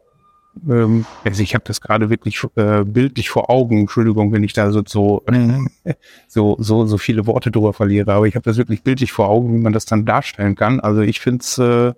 Ähm, 0.68 1.06
also 1.24 1.44
ich 1.44 1.54
habe 1.54 1.64
das 1.66 1.82
gerade 1.82 2.10
wirklich 2.10 2.42
äh, 2.56 2.84
bildlich 2.84 3.30
vor 3.30 3.50
Augen. 3.50 3.82
Entschuldigung, 3.82 4.32
wenn 4.32 4.44
ich 4.44 4.54
da 4.54 4.72
so 4.72 4.84
so, 4.86 5.24
so 6.28 6.58
so 6.60 6.86
so 6.86 6.98
viele 6.98 7.26
Worte 7.28 7.52
drüber 7.52 7.74
verliere, 7.74 8.14
aber 8.14 8.28
ich 8.28 8.36
habe 8.36 8.44
das 8.44 8.58
wirklich 8.58 8.84
bildlich 8.84 9.12
vor 9.12 9.30
Augen, 9.30 9.54
wie 9.54 9.62
man 9.62 9.74
das 9.74 9.86
dann 9.86 10.06
darstellen 10.06 10.56
kann. 10.56 10.80
Also 10.80 11.02
ich 11.02 11.20
finde 11.20 11.40
es 11.42 11.58
äh, 11.58 11.94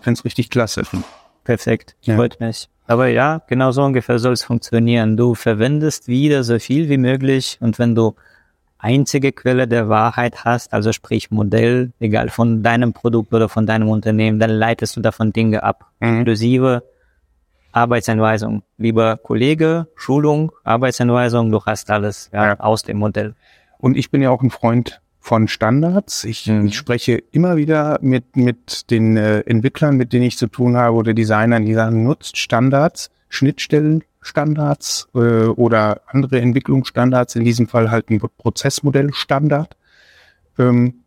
find's 0.00 0.24
richtig 0.24 0.50
klasse. 0.50 0.82
Perfekt, 1.44 1.96
ja. 2.02 2.16
freut 2.16 2.40
mich. 2.40 2.68
Aber 2.88 3.08
ja, 3.08 3.42
genau 3.48 3.72
so 3.72 3.82
ungefähr 3.82 4.18
soll 4.18 4.32
es 4.32 4.44
funktionieren. 4.44 5.16
Du 5.16 5.34
verwendest 5.34 6.06
wieder 6.06 6.44
so 6.44 6.58
viel 6.58 6.88
wie 6.88 6.98
möglich 6.98 7.58
und 7.60 7.78
wenn 7.78 7.94
du 7.94 8.14
einzige 8.78 9.32
Quelle 9.32 9.66
der 9.66 9.88
Wahrheit 9.88 10.44
hast, 10.44 10.72
also 10.72 10.92
sprich 10.92 11.30
Modell, 11.30 11.92
egal 11.98 12.28
von 12.28 12.62
deinem 12.62 12.92
Produkt 12.92 13.32
oder 13.34 13.48
von 13.48 13.66
deinem 13.66 13.88
Unternehmen, 13.88 14.38
dann 14.38 14.50
leitest 14.50 14.96
du 14.96 15.00
davon 15.00 15.32
Dinge 15.32 15.62
ab, 15.62 15.86
mhm. 15.98 16.18
inklusive 16.18 16.82
Arbeitsanweisung. 17.76 18.62
Lieber 18.78 19.18
Kollege, 19.18 19.88
Schulung, 19.96 20.50
Arbeitsanweisung, 20.64 21.50
du 21.50 21.62
hast 21.62 21.90
alles 21.90 22.30
ja, 22.32 22.46
ja. 22.46 22.60
aus 22.60 22.82
dem 22.82 22.96
Modell. 22.96 23.34
Und 23.76 23.98
ich 23.98 24.10
bin 24.10 24.22
ja 24.22 24.30
auch 24.30 24.42
ein 24.42 24.50
Freund 24.50 25.02
von 25.20 25.46
Standards. 25.46 26.24
Ich, 26.24 26.46
mhm. 26.46 26.66
ich 26.66 26.76
spreche 26.76 27.22
immer 27.32 27.56
wieder 27.56 27.98
mit, 28.00 28.34
mit 28.34 28.90
den 28.90 29.18
äh, 29.18 29.40
Entwicklern, 29.40 29.98
mit 29.98 30.14
denen 30.14 30.24
ich 30.24 30.38
zu 30.38 30.46
tun 30.46 30.76
habe 30.76 30.96
oder 30.96 31.12
Designern, 31.12 31.66
die 31.66 31.74
sagen, 31.74 32.02
nutzt 32.02 32.38
Standards, 32.38 33.10
Schnittstellenstandards 33.28 35.08
äh, 35.14 35.18
oder 35.18 36.00
andere 36.06 36.40
Entwicklungsstandards, 36.40 37.36
in 37.36 37.44
diesem 37.44 37.68
Fall 37.68 37.90
halt 37.90 38.08
ein 38.08 38.20
Prozessmodellstandard, 38.20 39.76
ähm, 40.58 41.02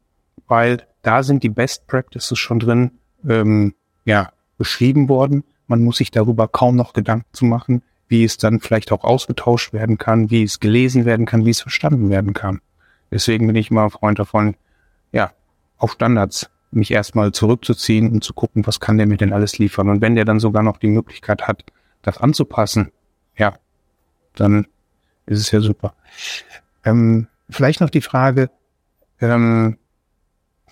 weil 0.48 0.84
da 1.02 1.24
sind 1.24 1.42
die 1.42 1.50
Best 1.50 1.88
Practices 1.88 2.38
schon 2.38 2.60
drin, 2.60 2.92
ähm, 3.28 3.74
ja, 4.06 4.34
beschrieben 4.60 5.10
worden. 5.10 5.44
Man 5.70 5.84
muss 5.84 5.98
sich 5.98 6.12
darüber 6.12 6.48
kaum 6.48 6.76
noch 6.76 6.94
Gedanken 6.94 7.28
zu 7.32 7.46
machen, 7.46 7.84
wie 8.08 8.24
es 8.24 8.38
dann 8.38 8.60
vielleicht 8.60 8.92
auch 8.92 9.04
ausgetauscht 9.04 9.72
werden 9.72 9.98
kann, 9.98 10.32
wie 10.32 10.44
es 10.44 10.60
gelesen 10.60 11.06
werden 11.06 11.26
kann, 11.26 11.46
wie 11.46 11.52
es 11.52 11.62
verstanden 11.62 12.10
werden 12.10 12.34
kann. 12.34 12.60
Deswegen 13.12 13.48
bin 13.48 13.56
ich 13.56 13.72
immer 13.72 13.90
Freund 13.90 14.20
davon, 14.20 14.56
ja, 15.12 15.32
auf 15.78 15.94
Standards 15.94 16.50
mich 16.72 16.92
erstmal 16.92 17.32
zurückzuziehen 17.32 18.12
und 18.12 18.24
zu 18.24 18.34
gucken, 18.34 18.66
was 18.68 18.80
kann 18.80 18.98
der 18.98 19.08
mir 19.08 19.18
denn 19.18 19.32
alles 19.34 19.58
liefern. 19.58 19.90
Und 19.90 20.02
wenn 20.02 20.16
der 20.16 20.26
dann 20.26 20.40
sogar 20.40 20.64
noch 20.64 20.78
die 20.78 20.88
Möglichkeit 20.88 21.48
hat, 21.48 21.64
das 22.02 22.18
anzupassen, 22.18 22.92
ja, 23.38 23.54
dann 24.36 24.68
ist 25.26 25.40
es 25.40 25.52
ja 25.52 25.62
super. 25.62 25.94
Ähm, 26.84 27.28
vielleicht 27.50 27.82
noch 27.82 27.90
die 27.90 28.02
Frage, 28.02 28.50
ähm, 29.22 29.78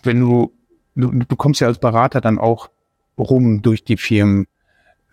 wenn 0.04 0.20
du, 0.20 0.54
du, 0.96 1.12
du 1.12 1.36
kommst 1.36 1.62
ja 1.62 1.68
als 1.68 1.80
Berater 1.80 2.22
dann 2.22 2.40
auch 2.40 2.70
rum 3.18 3.62
durch 3.62 3.84
die 3.84 3.98
Firmen. 3.98 4.48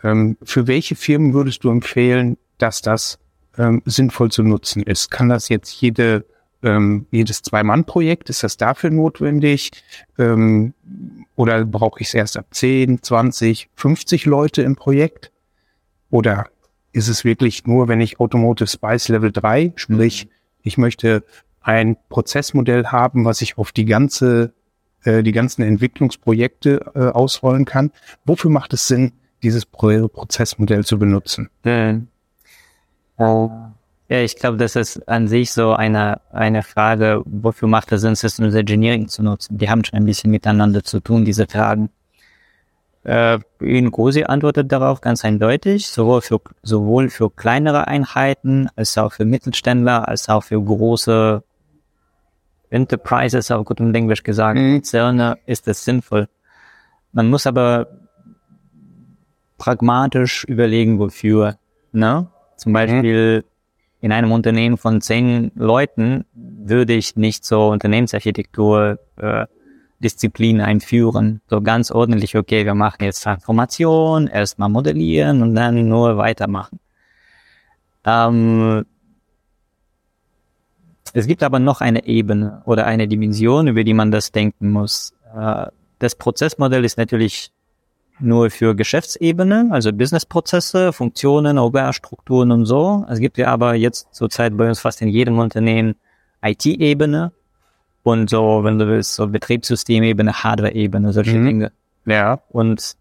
Ähm, 0.04 0.36
für 0.44 0.68
welche 0.68 0.94
Firmen 0.94 1.34
würdest 1.34 1.64
du 1.64 1.70
empfehlen, 1.70 2.36
dass 2.58 2.82
das 2.82 3.18
ähm, 3.58 3.82
sinnvoll 3.84 4.30
zu 4.30 4.44
nutzen 4.44 4.82
ist? 4.82 5.10
Kann 5.10 5.28
das 5.28 5.48
jetzt 5.48 5.80
jede 5.80 6.24
ähm, 6.64 7.06
jedes 7.10 7.42
Zwei-Mann-Projekt? 7.42 8.30
Ist 8.30 8.42
das 8.42 8.56
dafür 8.56 8.90
notwendig? 8.90 9.70
Ähm, 10.18 10.74
oder 11.36 11.64
brauche 11.64 12.00
ich 12.00 12.08
es 12.08 12.14
erst 12.14 12.36
ab 12.36 12.46
10, 12.50 13.02
20, 13.02 13.68
50 13.74 14.24
Leute 14.24 14.62
im 14.62 14.74
Projekt? 14.74 15.30
Oder 16.10 16.46
ist 16.92 17.08
es 17.08 17.24
wirklich 17.24 17.66
nur, 17.66 17.88
wenn 17.88 18.00
ich 18.00 18.20
Automotive 18.20 18.68
Spice 18.68 19.08
Level 19.08 19.32
3, 19.32 19.72
sprich, 19.76 20.26
mhm. 20.26 20.30
ich 20.62 20.78
möchte 20.78 21.24
ein 21.60 21.96
Prozessmodell 22.08 22.86
haben, 22.86 23.24
was 23.24 23.42
ich 23.42 23.58
auf 23.58 23.72
die 23.72 23.84
ganze, 23.84 24.52
äh, 25.04 25.22
die 25.22 25.32
ganzen 25.32 25.62
Entwicklungsprojekte 25.62 26.92
äh, 26.94 26.98
ausrollen 27.08 27.64
kann? 27.64 27.90
Wofür 28.24 28.50
macht 28.50 28.72
es 28.72 28.86
Sinn, 28.86 29.12
dieses 29.44 29.66
Pro 29.66 30.08
Prozessmodell 30.08 30.84
zu 30.84 30.98
benutzen? 30.98 31.50
Mhm. 31.64 32.08
Ja, 34.08 34.18
ich 34.20 34.36
glaube, 34.36 34.56
das 34.58 34.76
ist 34.76 35.08
an 35.08 35.28
sich 35.28 35.52
so 35.52 35.72
eine, 35.72 36.20
eine 36.30 36.62
Frage, 36.62 37.22
wofür 37.24 37.68
macht 37.68 37.92
es 37.92 38.02
Sinn, 38.02 38.14
Systems 38.14 38.54
Engineering 38.54 39.08
zu 39.08 39.22
nutzen? 39.22 39.56
Die 39.56 39.70
haben 39.70 39.84
schon 39.84 39.98
ein 39.98 40.04
bisschen 40.04 40.30
miteinander 40.30 40.82
zu 40.82 41.00
tun, 41.00 41.24
diese 41.24 41.46
Fragen. 41.46 41.90
Äh, 43.04 43.38
Ngozi 43.60 44.24
antwortet 44.24 44.72
darauf 44.72 45.00
ganz 45.00 45.24
eindeutig, 45.24 45.88
sowohl 45.88 46.22
für, 46.22 46.40
sowohl 46.62 47.08
für 47.08 47.30
kleinere 47.30 47.86
Einheiten, 47.86 48.68
als 48.76 48.96
auch 48.98 49.12
für 49.12 49.24
Mittelständler, 49.24 50.08
als 50.08 50.28
auch 50.28 50.42
für 50.42 50.62
große 50.62 51.42
Enterprises, 52.70 53.50
auf 53.50 53.64
gutem 53.64 53.94
Englisch 53.94 54.22
gesagt, 54.22 54.58
mhm. 54.58 54.76
Konzerne, 54.76 55.38
ist 55.46 55.68
es 55.68 55.84
sinnvoll. 55.84 56.28
Man 57.12 57.30
muss 57.30 57.46
aber 57.46 57.88
pragmatisch 59.58 60.44
überlegen, 60.44 60.98
wofür. 60.98 61.58
Ne? 61.92 62.28
Zum 62.56 62.72
mhm. 62.72 62.74
Beispiel 62.74 63.38
mhm 63.38 63.54
in 64.04 64.12
einem 64.12 64.32
Unternehmen 64.32 64.76
von 64.76 65.00
zehn 65.00 65.50
Leuten 65.54 66.26
würde 66.34 66.92
ich 66.92 67.16
nicht 67.16 67.42
so 67.42 67.68
Unternehmensarchitektur 67.68 68.98
äh, 69.16 69.46
Disziplin 69.98 70.60
einführen. 70.60 71.40
So 71.48 71.62
ganz 71.62 71.90
ordentlich, 71.90 72.36
okay, 72.36 72.66
wir 72.66 72.74
machen 72.74 73.02
jetzt 73.02 73.22
Transformation, 73.22 74.26
erstmal 74.26 74.68
modellieren 74.68 75.40
und 75.40 75.54
dann 75.54 75.88
nur 75.88 76.18
weitermachen. 76.18 76.80
Ähm, 78.04 78.84
es 81.14 81.26
gibt 81.26 81.42
aber 81.42 81.58
noch 81.58 81.80
eine 81.80 82.06
Ebene 82.06 82.60
oder 82.66 82.84
eine 82.84 83.08
Dimension, 83.08 83.68
über 83.68 83.84
die 83.84 83.94
man 83.94 84.10
das 84.10 84.32
denken 84.32 84.70
muss. 84.70 85.14
Äh, 85.34 85.68
das 85.98 86.14
Prozessmodell 86.14 86.84
ist 86.84 86.98
natürlich 86.98 87.52
nur 88.20 88.50
für 88.50 88.74
Geschäftsebene, 88.74 89.68
also 89.70 89.92
Businessprozesse, 89.92 90.92
Funktionen, 90.92 91.58
OGR-Strukturen 91.58 92.52
und 92.52 92.66
so. 92.66 93.04
Es 93.08 93.18
gibt 93.18 93.38
ja 93.38 93.48
aber 93.48 93.74
jetzt 93.74 94.14
zurzeit 94.14 94.56
bei 94.56 94.68
uns 94.68 94.80
fast 94.80 95.02
in 95.02 95.08
jedem 95.08 95.38
Unternehmen 95.38 95.96
IT-Ebene 96.42 97.32
und 98.02 98.30
so, 98.30 98.62
wenn 98.62 98.78
du 98.78 98.86
willst, 98.86 99.14
so 99.14 99.26
Betriebssystemebene, 99.26 100.44
Hardware-Ebene, 100.44 101.12
solche 101.12 101.36
mhm. 101.36 101.46
Dinge. 101.46 101.72
Ja. 102.06 102.40
Und 102.50 102.96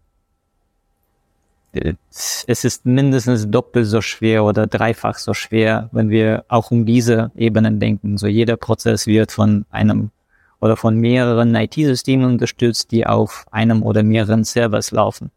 es 2.46 2.64
ist 2.64 2.86
mindestens 2.86 3.50
doppelt 3.50 3.86
so 3.86 4.00
schwer 4.00 4.44
oder 4.44 4.66
dreifach 4.66 5.18
so 5.18 5.34
schwer, 5.34 5.88
wenn 5.92 6.08
wir 6.08 6.44
auch 6.48 6.70
um 6.70 6.86
diese 6.86 7.32
Ebenen 7.36 7.80
denken. 7.80 8.16
So 8.16 8.26
jeder 8.26 8.56
Prozess 8.56 9.06
wird 9.06 9.32
von 9.32 9.66
einem 9.70 10.10
oder 10.60 10.76
von 10.76 10.96
mehreren 10.96 11.54
IT-Systemen 11.54 12.26
unterstützt, 12.26 12.90
die 12.90 13.06
auf 13.06 13.44
einem 13.50 13.82
oder 13.82 14.02
mehreren 14.02 14.44
Servers 14.44 14.90
laufen. 14.90 15.30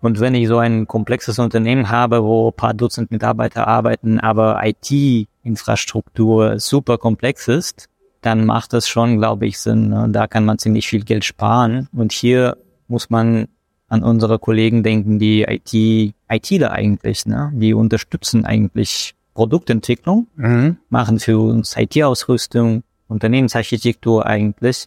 Und 0.00 0.20
wenn 0.20 0.34
ich 0.34 0.46
so 0.48 0.58
ein 0.58 0.86
komplexes 0.86 1.38
Unternehmen 1.38 1.90
habe, 1.90 2.22
wo 2.22 2.48
ein 2.50 2.56
paar 2.56 2.74
Dutzend 2.74 3.10
Mitarbeiter 3.10 3.66
arbeiten, 3.66 4.20
aber 4.20 4.60
IT-Infrastruktur 4.62 6.60
super 6.60 6.98
komplex 6.98 7.48
ist, 7.48 7.88
dann 8.20 8.44
macht 8.44 8.72
das 8.72 8.88
schon, 8.88 9.18
glaube 9.18 9.46
ich, 9.46 9.58
Sinn. 9.58 9.88
Ne? 9.88 10.08
Da 10.10 10.26
kann 10.26 10.44
man 10.44 10.58
ziemlich 10.58 10.88
viel 10.88 11.04
Geld 11.04 11.24
sparen. 11.24 11.88
Und 11.92 12.12
hier 12.12 12.56
muss 12.88 13.10
man 13.10 13.48
an 13.88 14.02
unsere 14.02 14.38
Kollegen 14.38 14.82
denken, 14.82 15.18
die 15.18 15.42
IT, 15.42 16.14
ITler 16.28 16.72
eigentlich, 16.72 17.24
ne? 17.26 17.52
die 17.54 17.72
unterstützen 17.72 18.44
eigentlich 18.44 19.14
Produktentwicklung, 19.34 20.26
mhm. 20.34 20.78
machen 20.88 21.20
für 21.20 21.38
uns 21.38 21.76
IT-Ausrüstung, 21.76 22.82
Unternehmensarchitektur 23.08 24.26
eigentlich. 24.26 24.86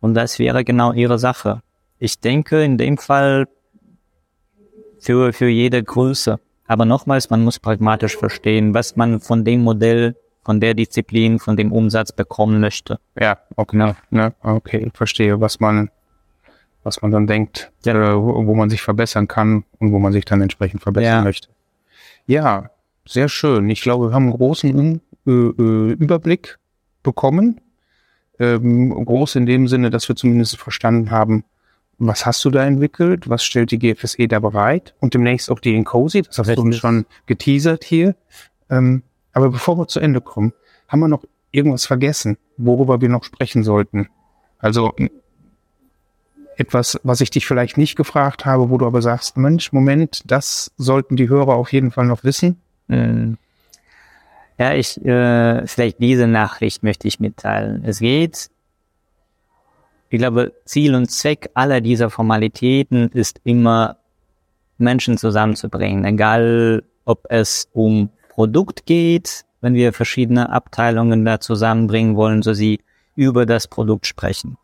Und 0.00 0.14
das 0.14 0.38
wäre 0.38 0.64
genau 0.64 0.92
ihre 0.92 1.18
Sache. 1.18 1.62
Ich 1.98 2.20
denke 2.20 2.62
in 2.62 2.78
dem 2.78 2.98
Fall 2.98 3.46
für, 4.98 5.32
für 5.32 5.48
jede 5.48 5.82
Größe. 5.82 6.38
Aber 6.66 6.84
nochmals, 6.84 7.30
man 7.30 7.42
muss 7.42 7.58
pragmatisch 7.58 8.16
verstehen, 8.16 8.74
was 8.74 8.94
man 8.94 9.20
von 9.20 9.44
dem 9.44 9.62
Modell, 9.62 10.14
von 10.44 10.60
der 10.60 10.74
Disziplin, 10.74 11.38
von 11.38 11.56
dem 11.56 11.72
Umsatz 11.72 12.12
bekommen 12.12 12.60
möchte. 12.60 12.98
Ja, 13.18 13.38
okay, 13.56 13.76
ne, 13.76 13.96
ne, 14.10 14.34
okay, 14.42 14.90
verstehe, 14.94 15.40
was 15.40 15.58
man, 15.58 15.90
was 16.84 17.02
man 17.02 17.10
dann 17.10 17.26
denkt, 17.26 17.72
ja. 17.84 18.12
äh, 18.12 18.16
wo, 18.16 18.46
wo, 18.46 18.54
man 18.54 18.70
sich 18.70 18.82
verbessern 18.82 19.26
kann 19.26 19.64
und 19.80 19.92
wo 19.92 19.98
man 19.98 20.12
sich 20.12 20.24
dann 20.24 20.40
entsprechend 20.40 20.80
verbessern 20.80 21.18
ja. 21.18 21.22
möchte. 21.22 21.48
Ja, 22.26 22.70
sehr 23.04 23.28
schön. 23.28 23.68
Ich 23.68 23.82
glaube, 23.82 24.10
wir 24.10 24.14
haben 24.14 24.28
einen 24.28 24.36
großen 24.36 25.00
äh, 25.26 25.30
äh, 25.30 25.92
Überblick 25.94 26.59
bekommen. 27.02 27.60
Ähm, 28.38 28.90
groß 29.04 29.36
in 29.36 29.46
dem 29.46 29.68
Sinne, 29.68 29.90
dass 29.90 30.08
wir 30.08 30.16
zumindest 30.16 30.56
verstanden 30.56 31.10
haben, 31.10 31.44
was 31.98 32.24
hast 32.24 32.44
du 32.44 32.50
da 32.50 32.64
entwickelt, 32.64 33.28
was 33.28 33.44
stellt 33.44 33.70
die 33.70 33.78
GFSE 33.78 34.26
da 34.26 34.38
bereit 34.38 34.94
und 35.00 35.12
demnächst 35.12 35.50
auch 35.50 35.60
die 35.60 35.74
Incosi, 35.74 36.22
das 36.22 36.38
hast 36.38 36.48
Richtig. 36.48 36.56
du 36.56 36.62
uns 36.62 36.76
schon 36.76 37.04
geteasert 37.26 37.84
hier. 37.84 38.16
Ähm, 38.70 39.02
aber 39.32 39.50
bevor 39.50 39.76
wir 39.78 39.86
zu 39.86 40.00
Ende 40.00 40.22
kommen, 40.22 40.54
haben 40.88 41.00
wir 41.00 41.08
noch 41.08 41.24
irgendwas 41.50 41.84
vergessen, 41.84 42.38
worüber 42.56 43.00
wir 43.00 43.10
noch 43.10 43.24
sprechen 43.24 43.62
sollten. 43.62 44.08
Also 44.58 44.94
etwas, 46.56 47.00
was 47.02 47.20
ich 47.20 47.30
dich 47.30 47.46
vielleicht 47.46 47.76
nicht 47.76 47.96
gefragt 47.96 48.44
habe, 48.44 48.70
wo 48.70 48.78
du 48.78 48.86
aber 48.86 49.02
sagst, 49.02 49.36
Mensch, 49.36 49.72
Moment, 49.72 50.22
das 50.26 50.72
sollten 50.76 51.16
die 51.16 51.28
Hörer 51.28 51.54
auf 51.54 51.72
jeden 51.72 51.90
Fall 51.90 52.06
noch 52.06 52.24
wissen. 52.24 52.60
Mhm. 52.88 53.38
Ja, 54.60 54.74
ich, 54.74 55.02
äh, 55.06 55.66
vielleicht 55.66 56.00
diese 56.00 56.26
Nachricht 56.26 56.82
möchte 56.82 57.08
ich 57.08 57.18
mitteilen. 57.18 57.82
Es 57.82 57.98
geht, 57.98 58.50
ich 60.10 60.18
glaube, 60.18 60.52
Ziel 60.66 60.94
und 60.94 61.10
Zweck 61.10 61.48
aller 61.54 61.80
dieser 61.80 62.10
Formalitäten 62.10 63.08
ist 63.08 63.40
immer, 63.44 63.96
Menschen 64.76 65.16
zusammenzubringen, 65.16 66.04
egal 66.04 66.82
ob 67.06 67.24
es 67.30 67.70
um 67.72 68.10
Produkt 68.28 68.84
geht, 68.84 69.46
wenn 69.62 69.72
wir 69.72 69.94
verschiedene 69.94 70.50
Abteilungen 70.50 71.24
da 71.24 71.40
zusammenbringen 71.40 72.16
wollen, 72.16 72.42
so 72.42 72.52
sie 72.52 72.80
über 73.14 73.46
das 73.46 73.66
Produkt 73.66 74.06
sprechen. 74.06 74.58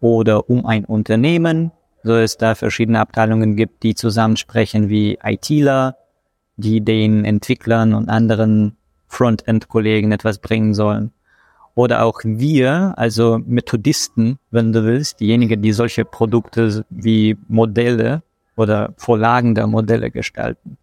Oder 0.00 0.48
um 0.48 0.64
ein 0.64 0.86
Unternehmen, 0.86 1.72
so 2.02 2.14
es 2.14 2.38
da 2.38 2.54
verschiedene 2.54 3.00
Abteilungen 3.00 3.54
gibt, 3.54 3.82
die 3.82 3.94
zusammensprechen 3.94 4.88
wie 4.88 5.18
ITler, 5.22 5.98
die 6.56 6.80
den 6.80 7.26
Entwicklern 7.26 7.92
und 7.92 8.08
anderen 8.08 8.75
Frontend-Kollegen 9.08 10.12
etwas 10.12 10.38
bringen 10.38 10.74
sollen. 10.74 11.12
Oder 11.74 12.04
auch 12.04 12.20
wir, 12.24 12.94
also 12.96 13.38
Methodisten, 13.46 14.38
wenn 14.50 14.72
du 14.72 14.84
willst, 14.84 15.20
diejenigen, 15.20 15.60
die 15.60 15.72
solche 15.72 16.04
Produkte 16.04 16.84
wie 16.88 17.36
Modelle 17.48 18.22
oder 18.56 18.94
Vorlagen 18.96 19.54
der 19.54 19.66
Modelle 19.66 20.10
gestalten. 20.10 20.78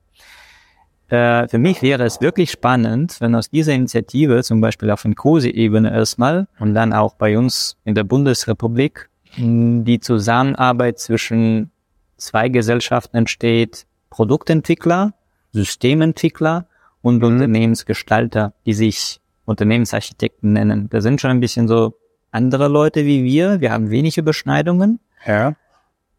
Äh, 1.10 1.48
für 1.48 1.58
mich 1.58 1.82
wäre 1.82 2.04
es 2.04 2.22
wirklich 2.22 2.52
spannend, 2.52 3.18
wenn 3.20 3.36
aus 3.36 3.50
dieser 3.50 3.74
Initiative, 3.74 4.44
zum 4.44 4.62
Beispiel 4.62 4.90
auf 4.92 5.04
COSI-Ebene 5.16 5.92
erstmal 5.92 6.48
und 6.60 6.74
dann 6.74 6.94
auch 6.94 7.16
bei 7.16 7.38
uns 7.38 7.78
in 7.86 7.96
der 7.96 8.04
Bundesrepublik, 8.04 9.10
die 9.36 10.00
Zusammenarbeit 10.00 11.00
zwischen 11.00 11.72
zwei 12.18 12.50
Gesellschaften 12.50 13.18
entsteht, 13.18 13.88
Produktentwickler, 14.10 15.14
Systementwickler 15.52 16.68
und 17.04 17.18
mhm. 17.18 17.26
Unternehmensgestalter, 17.26 18.54
die 18.66 18.74
sich 18.74 19.20
Unternehmensarchitekten 19.46 20.54
nennen. 20.54 20.90
Da 20.90 21.02
sind 21.02 21.22
schon 21.22 21.30
ein 21.30 21.40
bisschen 21.42 21.68
so 21.68 21.94
andere 22.32 22.68
Leute 22.68 23.06
wie 23.06 23.24
wir. 23.24 23.62
Wir 23.62 23.72
haben 23.72 23.92
wenig 23.92 24.18
Überschneidungen. 24.18 25.00
Ja. 25.28 25.56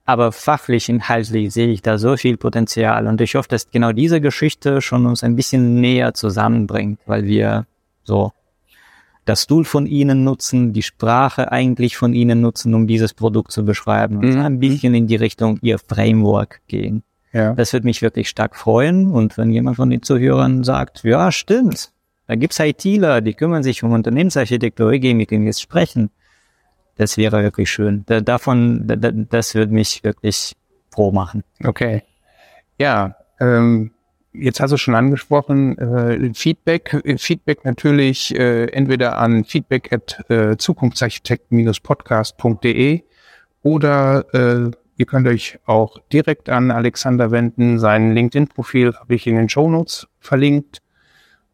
Aber 0.04 0.30
fachlich, 0.32 0.90
inhaltlich 0.90 1.52
sehe 1.52 1.68
ich 1.68 1.80
da 1.80 1.96
so 1.96 2.16
viel 2.16 2.36
Potenzial 2.36 3.06
und 3.06 3.20
ich 3.22 3.34
hoffe, 3.34 3.48
dass 3.48 3.70
genau 3.70 3.92
diese 3.92 4.20
Geschichte 4.20 4.82
schon 4.82 5.06
uns 5.06 5.24
ein 5.24 5.34
bisschen 5.34 5.80
näher 5.80 6.12
zusammenbringt, 6.12 7.00
weil 7.06 7.24
wir 7.24 7.66
so 8.04 8.32
das 9.24 9.46
Tool 9.46 9.64
von 9.64 9.86
ihnen 9.86 10.22
nutzen, 10.22 10.74
die 10.74 10.82
Sprache 10.82 11.50
eigentlich 11.50 11.96
von 11.96 12.12
ihnen 12.12 12.42
nutzen, 12.42 12.74
um 12.74 12.86
dieses 12.86 13.14
Produkt 13.14 13.52
zu 13.52 13.64
beschreiben 13.64 14.18
und 14.18 14.34
Mhm. 14.34 14.40
ein 14.42 14.58
bisschen 14.58 14.94
in 14.94 15.06
die 15.06 15.16
Richtung 15.16 15.58
ihr 15.62 15.78
Framework 15.78 16.60
gehen. 16.68 17.02
Ja. 17.34 17.52
Das 17.52 17.72
würde 17.72 17.86
mich 17.86 18.00
wirklich 18.00 18.28
stark 18.28 18.56
freuen. 18.56 19.10
Und 19.10 19.36
wenn 19.36 19.50
jemand 19.50 19.76
von 19.76 19.90
den 19.90 20.02
Zuhörern 20.02 20.64
sagt, 20.64 21.02
ja, 21.02 21.32
stimmt, 21.32 21.90
da 22.26 22.36
gibt's 22.36 22.60
ITler, 22.60 23.20
die 23.20 23.34
kümmern 23.34 23.62
sich 23.62 23.82
um 23.82 23.92
Unternehmensarchitektur, 23.92 24.92
wir 24.92 25.26
denen 25.26 25.44
jetzt 25.44 25.60
sprechen. 25.60 26.08
Das 26.96 27.18
wäre 27.18 27.42
wirklich 27.42 27.70
schön. 27.70 28.04
Da, 28.06 28.20
davon, 28.20 28.86
da, 28.86 28.96
da, 28.96 29.10
das 29.10 29.54
würde 29.56 29.74
mich 29.74 30.04
wirklich 30.04 30.54
froh 30.90 31.10
machen. 31.10 31.42
Okay. 31.64 32.04
Ja, 32.78 33.16
ähm, 33.40 33.90
jetzt 34.32 34.60
hast 34.60 34.70
du 34.70 34.76
schon 34.76 34.94
angesprochen, 34.94 35.76
äh, 35.76 36.32
Feedback. 36.34 36.94
Äh, 37.04 37.18
Feedback 37.18 37.64
natürlich 37.64 38.32
äh, 38.38 38.66
entweder 38.66 39.18
an 39.18 39.44
feedback 39.44 39.92
at 39.92 40.24
äh, 40.30 40.56
zukunftsarchitekten-podcast.de 40.56 43.02
oder 43.64 44.24
äh, 44.32 44.70
ihr 44.96 45.07
könnt 45.07 45.26
euch 45.26 45.59
auch 45.66 45.98
direkt 46.12 46.48
an 46.48 46.70
Alexander 46.70 47.30
wenden. 47.30 47.78
Sein 47.78 48.12
LinkedIn-Profil 48.12 48.94
habe 48.94 49.14
ich 49.14 49.26
in 49.26 49.37
den 49.37 49.48
Shownotes 49.48 50.07
verlinkt. 50.20 50.83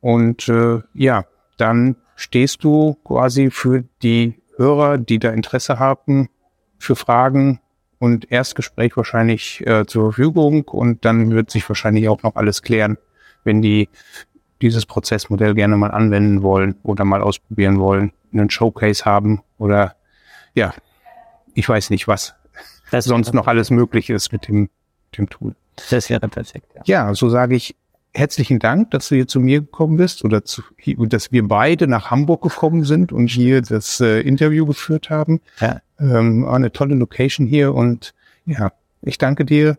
Und 0.00 0.48
äh, 0.48 0.80
ja, 0.94 1.24
dann 1.56 1.96
stehst 2.16 2.64
du 2.64 2.94
quasi 3.04 3.50
für 3.50 3.84
die 4.02 4.40
Hörer, 4.56 4.98
die 4.98 5.18
da 5.18 5.30
Interesse 5.30 5.78
haben, 5.78 6.28
für 6.78 6.96
Fragen 6.96 7.60
und 7.98 8.30
Erstgespräch 8.30 8.96
wahrscheinlich 8.96 9.66
äh, 9.66 9.86
zur 9.86 10.12
Verfügung 10.12 10.64
und 10.64 11.04
dann 11.04 11.30
wird 11.30 11.50
sich 11.50 11.68
wahrscheinlich 11.68 12.08
auch 12.08 12.22
noch 12.22 12.36
alles 12.36 12.62
klären, 12.62 12.96
wenn 13.44 13.62
die 13.62 13.88
dieses 14.62 14.86
Prozessmodell 14.86 15.54
gerne 15.54 15.76
mal 15.76 15.90
anwenden 15.90 16.42
wollen 16.42 16.76
oder 16.82 17.04
mal 17.04 17.22
ausprobieren 17.22 17.78
wollen, 17.78 18.12
einen 18.32 18.50
Showcase 18.50 19.04
haben 19.04 19.42
oder 19.58 19.96
ja, 20.54 20.74
ich 21.54 21.68
weiß 21.68 21.90
nicht, 21.90 22.08
was 22.08 22.34
Das 22.90 23.04
sonst 23.04 23.34
noch 23.34 23.46
alles 23.46 23.70
möglich 23.70 24.10
ist 24.10 24.32
mit 24.32 24.48
dem, 24.48 24.68
dem 25.16 25.28
Tool. 25.28 25.54
Das 25.90 26.10
wäre 26.10 26.28
perfekt. 26.28 26.66
Ja. 26.74 26.82
Ja, 27.06 27.14
so 27.14 27.28
sage 27.28 27.54
ich 27.56 27.76
herzlichen 28.12 28.58
Dank, 28.58 28.90
dass 28.90 29.08
du 29.08 29.14
hier 29.14 29.28
zu 29.28 29.40
mir 29.40 29.60
gekommen 29.60 29.96
bist 29.96 30.24
oder 30.24 30.44
zu, 30.44 30.62
dass 30.86 31.30
wir 31.32 31.46
beide 31.46 31.86
nach 31.86 32.10
Hamburg 32.10 32.42
gekommen 32.42 32.84
sind 32.84 33.12
und 33.12 33.28
hier 33.28 33.62
das 33.62 34.00
äh, 34.00 34.20
Interview 34.20 34.66
geführt 34.66 35.10
haben. 35.10 35.40
Ja. 35.60 35.80
Ähm, 35.98 36.46
eine 36.48 36.72
tolle 36.72 36.96
Location 36.96 37.46
hier 37.46 37.74
und 37.74 38.14
ja, 38.46 38.72
ich 39.02 39.18
danke 39.18 39.44
dir, 39.44 39.78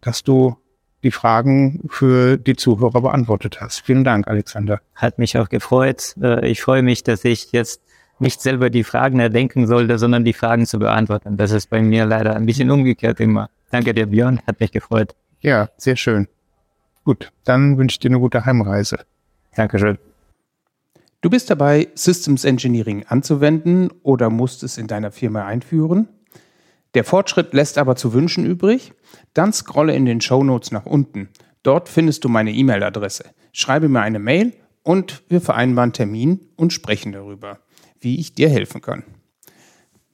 dass 0.00 0.22
du 0.22 0.56
die 1.02 1.10
Fragen 1.10 1.80
für 1.88 2.36
die 2.38 2.56
Zuhörer 2.56 3.00
beantwortet 3.00 3.60
hast. 3.60 3.80
Vielen 3.80 4.04
Dank, 4.04 4.26
Alexander. 4.28 4.80
Hat 4.94 5.18
mich 5.18 5.38
auch 5.38 5.48
gefreut. 5.48 6.14
Äh, 6.20 6.48
Ich 6.50 6.62
freue 6.62 6.82
mich, 6.82 7.02
dass 7.02 7.24
ich 7.24 7.52
jetzt 7.52 7.80
nicht 8.24 8.40
selber 8.40 8.70
die 8.70 8.82
Fragen 8.82 9.20
erdenken 9.20 9.68
sollte, 9.68 9.98
sondern 9.98 10.24
die 10.24 10.32
Fragen 10.32 10.66
zu 10.66 10.80
beantworten. 10.80 11.36
Das 11.36 11.52
ist 11.52 11.70
bei 11.70 11.80
mir 11.80 12.06
leider 12.06 12.34
ein 12.34 12.46
bisschen 12.46 12.70
umgekehrt 12.70 13.20
immer. 13.20 13.50
Danke 13.70 13.94
dir, 13.94 14.06
Björn. 14.06 14.40
Hat 14.46 14.58
mich 14.58 14.72
gefreut. 14.72 15.14
Ja, 15.40 15.68
sehr 15.76 15.94
schön. 15.94 16.26
Gut, 17.04 17.30
dann 17.44 17.78
wünsche 17.78 17.94
ich 17.94 17.98
dir 18.00 18.08
eine 18.08 18.18
gute 18.18 18.44
Heimreise. 18.44 18.98
Dankeschön. 19.54 19.98
Du 21.20 21.30
bist 21.30 21.50
dabei, 21.50 21.88
Systems 21.94 22.44
Engineering 22.44 23.04
anzuwenden 23.08 23.90
oder 24.02 24.30
musst 24.30 24.62
es 24.62 24.78
in 24.78 24.86
deiner 24.86 25.10
Firma 25.10 25.46
einführen? 25.46 26.08
Der 26.94 27.04
Fortschritt 27.04 27.52
lässt 27.52 27.78
aber 27.78 27.96
zu 27.96 28.12
wünschen 28.12 28.46
übrig? 28.46 28.92
Dann 29.34 29.52
scrolle 29.52 29.94
in 29.94 30.06
den 30.06 30.20
Show 30.20 30.44
Notes 30.44 30.70
nach 30.70 30.86
unten. 30.86 31.28
Dort 31.62 31.88
findest 31.88 32.24
du 32.24 32.28
meine 32.28 32.52
E-Mail-Adresse. 32.52 33.24
Schreibe 33.52 33.88
mir 33.88 34.00
eine 34.00 34.18
Mail 34.18 34.52
und 34.82 35.22
wir 35.28 35.40
vereinbaren 35.40 35.92
Termin 35.92 36.40
und 36.56 36.72
sprechen 36.72 37.12
darüber, 37.12 37.58
wie 38.04 38.20
ich 38.20 38.34
dir 38.34 38.48
helfen 38.48 38.80
kann. 38.80 39.02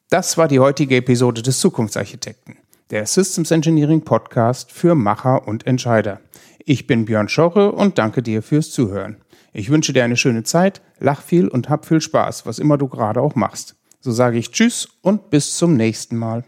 Das 0.08 0.38
war 0.38 0.48
die 0.48 0.60
heutige 0.60 0.96
Episode 0.96 1.42
des 1.42 1.60
Zukunftsarchitekten, 1.60 2.56
der 2.90 3.06
Systems 3.06 3.50
Engineering 3.50 4.02
Podcast 4.02 4.72
für 4.72 4.94
Macher 4.94 5.46
und 5.46 5.66
Entscheider. 5.66 6.20
Ich 6.64 6.86
bin 6.86 7.04
Björn 7.04 7.28
Schorre 7.28 7.72
und 7.72 7.98
danke 7.98 8.22
dir 8.22 8.42
fürs 8.42 8.70
Zuhören. 8.70 9.16
Ich 9.52 9.70
wünsche 9.70 9.92
dir 9.92 10.04
eine 10.04 10.16
schöne 10.16 10.44
Zeit, 10.44 10.80
lach 10.98 11.22
viel 11.22 11.48
und 11.48 11.68
hab 11.68 11.86
viel 11.86 12.00
Spaß, 12.00 12.46
was 12.46 12.58
immer 12.58 12.78
du 12.78 12.88
gerade 12.88 13.20
auch 13.20 13.34
machst. 13.34 13.76
So 14.00 14.12
sage 14.12 14.38
ich 14.38 14.50
Tschüss 14.50 14.88
und 15.02 15.30
bis 15.30 15.56
zum 15.56 15.76
nächsten 15.76 16.16
Mal. 16.16 16.44